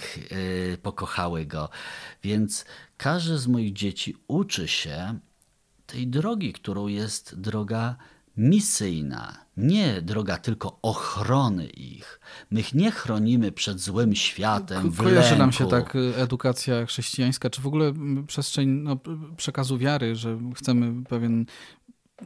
e, 0.73 0.77
pokochały 0.77 1.45
go. 1.45 1.69
Więc 2.23 2.65
każde 2.97 3.37
z 3.37 3.47
moich 3.47 3.73
dzieci 3.73 4.15
uczy 4.27 4.67
się 4.67 5.19
tej 5.85 6.07
drogi, 6.07 6.53
którą 6.53 6.87
jest 6.87 7.39
droga 7.39 7.95
misyjna, 8.37 9.45
nie 9.57 10.01
droga 10.01 10.37
tylko 10.37 10.79
ochrony 10.81 11.67
ich. 11.67 12.19
My 12.51 12.59
ich 12.59 12.73
nie 12.73 12.91
chronimy 12.91 13.51
przed 13.51 13.79
złym 13.79 14.15
światem. 14.15 14.91
Ko 14.91 15.03
kojarzy 15.03 15.37
nam 15.37 15.51
się 15.51 15.67
tak 15.67 15.95
e, 15.95 16.17
edukacja 16.17 16.85
chrześcijańska, 16.85 17.49
czy 17.49 17.61
w 17.61 17.67
ogóle 17.67 17.93
przestrzeń 18.27 18.69
no, 18.69 18.97
przekazu 19.37 19.77
wiary, 19.77 20.15
że 20.15 20.39
chcemy 20.55 21.03
pewien 21.03 21.45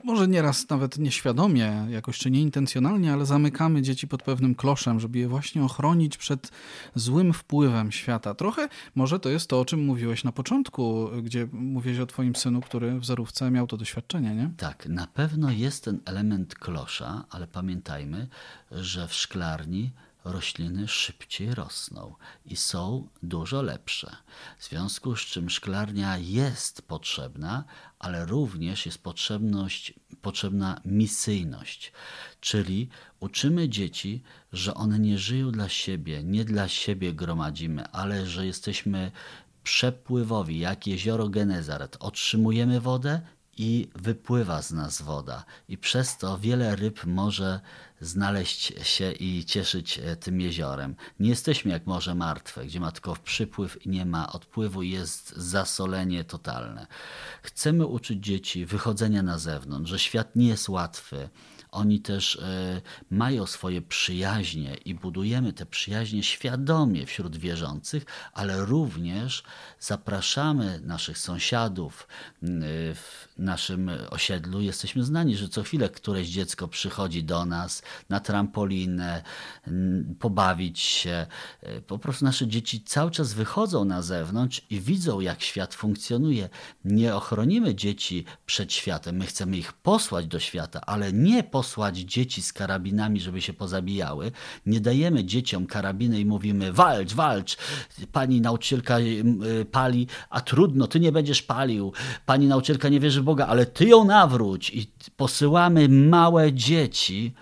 może 0.04 0.28
nieraz 0.28 0.70
nawet 0.70 0.98
nieświadomie, 0.98 1.88
jakoś 1.90 2.18
czy 2.18 2.32
nieintencjonalnie, 2.32 3.14
ale 3.14 3.26
zamykamy 3.26 3.82
dzieci 3.82 4.08
pod 4.08 4.24
pewnym 4.24 4.56
kloszem, 4.56 5.00
żeby 5.00 5.20
je 5.20 5.28
właśnie 5.28 5.64
ochronić 5.64 6.18
przed 6.18 6.52
złym 6.96 7.34
wpływem 7.34 7.92
świata. 7.92 8.34
Trochę 8.34 8.70
może 8.96 9.20
to 9.20 9.30
jest 9.30 9.50
to, 9.50 9.60
o 9.60 9.66
czym 9.66 9.86
mówiłeś 9.86 10.24
na 10.24 10.32
początku, 10.32 11.10
gdzie 11.24 11.48
mówiłeś 11.52 12.00
o 12.00 12.06
twoim 12.06 12.36
synu, 12.36 12.62
który 12.62 13.00
w 13.00 13.06
zerówce 13.06 13.52
miał 13.52 13.68
to 13.68 13.78
doświadczenie, 13.78 14.36
nie? 14.36 14.52
Tak, 14.58 14.86
na 14.86 15.08
pewno 15.08 15.52
jest 15.52 15.84
ten 15.84 16.00
element 16.06 16.56
klosza, 16.56 17.26
ale 17.30 17.48
pamiętajmy, 17.48 18.28
że 18.72 19.08
w 19.08 19.14
szklarni 19.14 19.92
rośliny 20.24 20.88
szybciej 20.88 21.56
rosną 21.56 22.16
i 22.46 22.56
są 22.56 23.08
dużo 23.24 23.62
lepsze. 23.62 24.16
W 24.58 24.64
związku 24.64 25.16
z 25.16 25.20
czym 25.20 25.50
szklarnia 25.50 26.18
jest 26.18 26.82
potrzebna, 26.82 27.64
ale 28.00 28.26
również 28.26 28.86
jest 28.86 29.04
potrzebność, 29.04 29.94
potrzebna 30.22 30.82
misyjność. 30.86 31.92
Czyli 32.40 32.90
uczymy 33.20 33.70
dzieci, 33.70 34.24
że 34.54 34.74
one 34.74 35.00
nie 35.00 35.18
żyją 35.18 35.52
dla 35.52 35.70
siebie, 35.70 36.24
nie 36.24 36.46
dla 36.46 36.68
siebie 36.68 37.14
gromadzimy, 37.14 37.88
ale 37.88 38.26
że 38.26 38.46
jesteśmy 38.46 39.12
przepływowi, 39.64 40.60
jak 40.60 40.88
jezioro 40.88 41.30
Genezaret. 41.30 41.98
Otrzymujemy 42.00 42.82
wodę 42.82 43.22
i 43.58 43.90
wypływa 43.96 44.62
z 44.62 44.72
nas 44.72 45.02
woda. 45.02 45.46
I 45.68 45.78
przez 45.78 46.18
to 46.18 46.38
wiele 46.38 46.76
ryb 46.76 47.06
może 47.06 47.60
znaleźć 48.02 48.74
się 48.84 49.12
i 49.12 49.46
cieszyć 49.46 50.00
e, 50.00 50.16
tym 50.16 50.42
jeziorem. 50.42 50.96
Nie 51.20 51.30
jesteśmy 51.30 51.72
jak 51.72 51.86
Morze 51.86 52.16
Martwe, 52.16 52.66
gdzie 52.66 52.80
ma 52.80 52.92
tylko 52.92 53.16
przypływ 53.16 53.86
i 53.86 53.90
nie 53.90 54.06
ma 54.06 54.32
odpływu, 54.32 54.84
jest 54.84 55.34
zasolenie 55.38 56.24
totalne. 56.24 56.88
Chcemy 57.42 57.86
uczyć 57.86 58.24
dzieci 58.26 58.66
wychodzenia 58.66 59.24
na 59.24 59.38
zewnątrz, 59.38 59.92
że 59.92 60.00
świat 60.00 60.36
nie 60.36 60.48
jest 60.48 60.70
łatwy, 60.70 61.30
oni 61.72 62.00
też 62.00 62.36
e, 62.36 62.82
mają 63.10 63.46
swoje 63.46 63.82
przyjaźnie 63.82 64.76
i 64.86 64.96
budujemy 64.96 65.54
te 65.54 65.66
przyjaźnie 65.66 66.24
świadomie 66.24 67.06
wśród 67.06 67.38
wierzących, 67.38 68.06
ale 68.34 68.66
również 68.66 69.44
zapraszamy 69.80 70.80
naszych 70.84 71.18
sąsiadów 71.18 72.08
naszym 73.40 73.92
osiedlu. 74.10 74.62
Jesteśmy 74.62 75.04
znani, 75.04 75.36
że 75.36 75.50
co 75.50 75.64
chwilę 75.64 75.90
któreś 75.90 76.28
dziecko 76.28 76.68
przychodzi 76.68 77.24
do 77.24 77.46
nas 77.46 77.82
na 78.10 78.20
trampolinę, 78.20 79.24
pobawić 80.20 80.80
się. 80.80 81.28
E, 81.62 81.82
po 81.82 82.00
prostu 82.00 82.26
nasze 82.26 82.48
dzieci 82.48 82.82
cały 82.82 83.12
czas 83.12 83.34
wychodzą 83.34 83.86
na 83.86 84.02
zewnątrz 84.02 84.62
i 84.70 84.82
widzą, 84.82 85.20
jak 85.20 85.42
świat 85.42 85.74
funkcjonuje. 85.74 86.50
Nie 86.86 87.16
ochronimy 87.16 87.76
dzieci 87.76 88.26
przed 88.46 88.74
światem. 88.74 89.16
My 89.16 89.26
chcemy 89.26 89.58
ich 89.58 89.74
posłać 89.74 90.28
do 90.28 90.40
świata, 90.40 90.82
ale 90.86 91.14
nie 91.14 91.44
po 91.44 91.60
posłać 91.60 91.98
dzieci 91.98 92.42
z 92.42 92.54
karabinami, 92.54 93.20
żeby 93.20 93.42
się 93.42 93.54
pozabijały. 93.54 94.32
Nie 94.66 94.80
dajemy 94.80 95.26
dzieciom 95.26 95.66
karabiny 95.66 96.20
i 96.20 96.26
mówimy 96.26 96.74
walcz, 96.74 97.14
walcz. 97.14 97.58
Pani 98.12 98.42
nauczycielka 98.42 99.00
y, 99.00 99.66
pali, 99.72 100.08
a 100.30 100.42
trudno, 100.42 100.88
ty 100.88 101.00
nie 101.00 101.12
będziesz 101.12 101.42
palił. 101.42 101.94
Pani 102.26 102.48
nauczycielka 102.48 102.90
nie 102.90 103.00
wierzy 103.00 103.22
w 103.22 103.29
Boga, 103.30 103.48
ale 103.48 103.66
ty 103.66 103.86
ją 103.86 104.06
nawróć. 104.06 104.70
I 104.70 104.92
posyłamy 105.18 105.90
małe 105.90 106.54
dzieci 106.54 107.34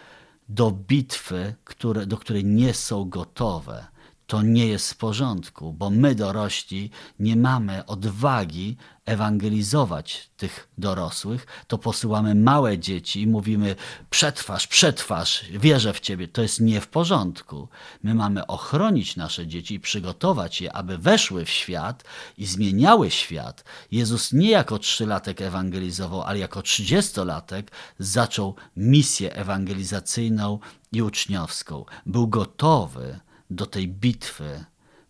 do 0.50 0.72
bitwy, 0.72 1.56
które, 1.64 2.06
do 2.06 2.18
której 2.18 2.46
nie 2.46 2.74
są 2.74 3.10
gotowe 3.10 3.86
to 4.28 4.42
nie 4.42 4.68
jest 4.68 4.94
w 4.94 4.98
porządku, 4.98 5.74
bo 5.74 5.90
my 5.90 6.16
dorośli 6.16 6.90
nie 7.20 7.36
mamy 7.36 7.86
odwagi 7.86 8.78
ewangelizować 9.06 10.30
tych 10.38 10.68
dorosłych, 10.78 11.48
to 11.68 11.78
posyłamy 11.78 12.36
małe 12.36 12.80
dzieci 12.80 13.22
i 13.22 13.28
mówimy: 13.28 13.76
przetrwasz, 14.10 14.68
przetrwasz, 14.68 15.46
wierzę 15.52 15.94
w 15.94 16.00
ciebie. 16.00 16.28
To 16.28 16.42
jest 16.42 16.62
nie 16.62 16.82
w 16.82 16.88
porządku. 16.88 17.68
My 18.04 18.16
mamy 18.16 18.48
ochronić 18.48 19.16
nasze 19.16 19.48
dzieci 19.48 19.74
i 19.76 19.80
przygotować 19.80 20.62
je, 20.62 20.74
aby 20.74 20.98
weszły 20.98 21.46
w 21.46 21.50
świat 21.50 22.04
i 22.38 22.46
zmieniały 22.46 23.12
świat. 23.12 23.64
Jezus 23.92 24.34
nie 24.34 24.52
jako 24.52 24.80
trzylatek 24.80 25.42
ewangelizował, 25.42 26.22
ale 26.22 26.40
jako 26.40 26.62
trzydziestolatek 26.62 27.72
zaczął 28.00 28.56
misję 28.76 29.36
ewangelizacyjną 29.36 30.60
i 30.92 31.02
uczniowską. 31.02 31.86
Był 32.06 32.28
gotowy 32.28 33.20
do 33.50 33.66
tej 33.66 33.88
bitwy 33.88 34.66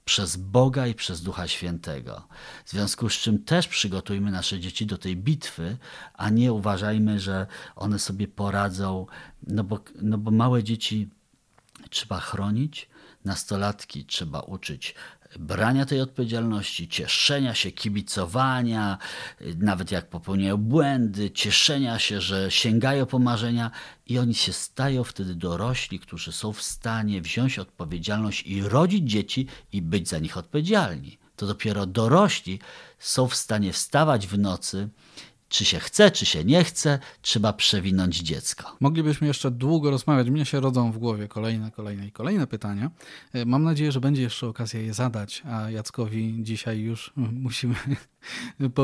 przez 0.06 0.36
Boga 0.36 0.88
i 0.88 0.94
przez 0.94 1.22
Ducha 1.22 1.48
Świętego. 1.48 2.28
W 2.66 2.70
związku 2.70 3.10
z 3.10 3.14
czym 3.14 3.44
też 3.44 3.68
przygotujmy 3.68 4.32
nasze 4.32 4.60
dzieci 4.60 4.86
do 4.86 4.98
tej 4.98 5.18
bitwy, 5.18 5.78
a 6.14 6.30
nie 6.30 6.54
uważajmy, 6.54 7.20
że 7.20 7.48
one 7.76 8.00
sobie 8.00 8.28
poradzą, 8.28 9.06
no 9.48 9.64
bo, 9.64 9.80
no 10.02 10.18
bo 10.18 10.32
małe 10.32 10.64
dzieci 10.64 11.10
trzeba 11.90 12.20
chronić, 12.20 12.90
nastolatki 13.26 14.06
trzeba 14.06 14.40
uczyć 14.40 14.96
brania 15.40 15.86
tej 15.86 16.02
odpowiedzialności, 16.02 16.88
cieszenia 16.88 17.54
się, 17.56 17.72
kibicowania, 17.72 18.98
nawet 19.58 19.92
jak 19.92 20.10
popełniają 20.10 20.58
błędy, 20.58 21.32
cieszenia 21.32 22.00
się, 22.00 22.22
że 22.22 22.52
sięgają 22.52 23.06
po 23.06 23.20
marzenia 23.20 23.72
i 24.08 24.20
oni 24.20 24.34
się 24.34 24.54
stają 24.54 25.04
wtedy 25.04 25.36
dorośli, 25.36 26.00
którzy 26.00 26.32
są 26.32 26.54
w 26.54 26.62
stanie 26.62 27.22
wziąć 27.22 27.60
odpowiedzialność 27.60 28.44
i 28.48 28.62
rodzić 28.62 29.12
dzieci 29.12 29.48
i 29.72 29.82
być 29.82 30.10
za 30.10 30.20
nich 30.20 30.38
odpowiedzialni. 30.38 31.18
To 31.36 31.48
dopiero 31.48 31.86
dorośli 31.86 32.60
są 33.00 33.28
w 33.28 33.36
stanie 33.36 33.74
wstawać 33.74 34.28
w 34.28 34.38
nocy 34.40 34.90
czy 35.50 35.66
się 35.66 35.80
chce, 35.80 36.12
czy 36.12 36.26
się 36.26 36.44
nie 36.44 36.64
chce, 36.64 37.00
trzeba 37.22 37.54
przewinąć 37.54 38.20
dziecko. 38.20 38.76
Moglibyśmy 38.80 39.28
jeszcze 39.28 39.52
długo 39.52 39.92
rozmawiać. 39.92 40.30
Mnie 40.30 40.46
się 40.46 40.60
rodzą 40.60 40.92
w 40.92 40.98
głowie 40.98 41.28
kolejne, 41.28 41.72
kolejne 41.72 42.08
i 42.08 42.12
kolejne 42.12 42.48
pytania. 42.48 42.92
E, 43.34 43.46
mam 43.46 43.64
nadzieję, 43.64 43.92
że 43.92 44.00
będzie 44.00 44.22
jeszcze 44.22 44.48
okazja 44.48 44.80
je 44.80 44.94
zadać, 44.94 45.44
a 45.46 45.70
Jackowi 45.70 46.38
dzisiaj 46.40 46.80
już 46.80 47.14
musimy 47.46 47.76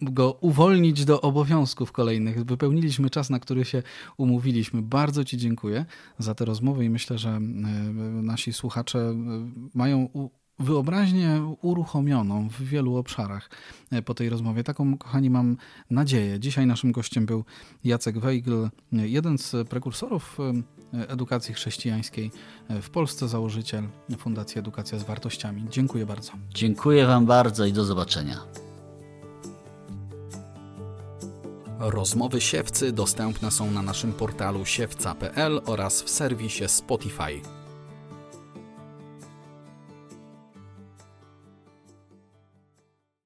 go 0.00 0.32
uwolnić 0.32 1.04
do 1.04 1.20
obowiązków 1.20 1.92
kolejnych. 1.92 2.44
Wypełniliśmy 2.44 3.10
czas, 3.10 3.30
na 3.30 3.38
który 3.38 3.64
się 3.64 3.82
umówiliśmy. 4.16 4.82
Bardzo 4.82 5.24
Ci 5.24 5.36
dziękuję 5.38 5.84
za 6.18 6.34
tę 6.34 6.44
rozmowę 6.44 6.84
i 6.84 6.90
myślę, 6.90 7.18
że 7.18 7.30
e, 7.30 7.40
nasi 8.22 8.52
słuchacze 8.52 8.98
e, 8.98 9.14
mają 9.74 10.08
wyobraźnię 10.60 11.54
uruchomioną 11.62 12.48
w 12.48 12.62
wielu 12.62 12.96
obszarach 12.96 13.50
e, 13.90 14.02
po 14.02 14.14
tej 14.14 14.28
rozmowie. 14.28 14.64
Taką, 14.64 14.98
kochani, 14.98 15.30
mam 15.30 15.56
nadzieję. 15.90 16.40
Dzisiaj 16.40 16.66
naszym 16.66 16.92
gościem 16.92 17.26
był 17.26 17.44
Jacek 17.84 18.18
Weigl, 18.18 18.68
jeden 18.92 19.38
z 19.38 19.68
prekursorów 19.68 20.38
e, 20.94 21.08
edukacji 21.08 21.54
chrześcijańskiej 21.54 22.30
w 22.82 22.90
Polsce, 22.90 23.28
założyciel 23.28 23.84
Fundacji 24.18 24.58
Edukacja 24.58 24.98
z 24.98 25.02
Wartościami. 25.02 25.66
Dziękuję 25.70 26.06
bardzo. 26.06 26.32
Dziękuję 26.54 27.06
Wam 27.06 27.26
bardzo 27.26 27.66
i 27.66 27.72
do 27.72 27.84
zobaczenia. 27.84 28.36
Rozmowy 31.78 32.40
siewcy 32.40 32.92
dostępne 32.92 33.50
są 33.50 33.70
na 33.70 33.82
naszym 33.82 34.12
portalu 34.12 34.64
siewca.pl 34.64 35.60
oraz 35.66 36.02
w 36.02 36.10
serwisie 36.10 36.68
Spotify. 36.68 37.59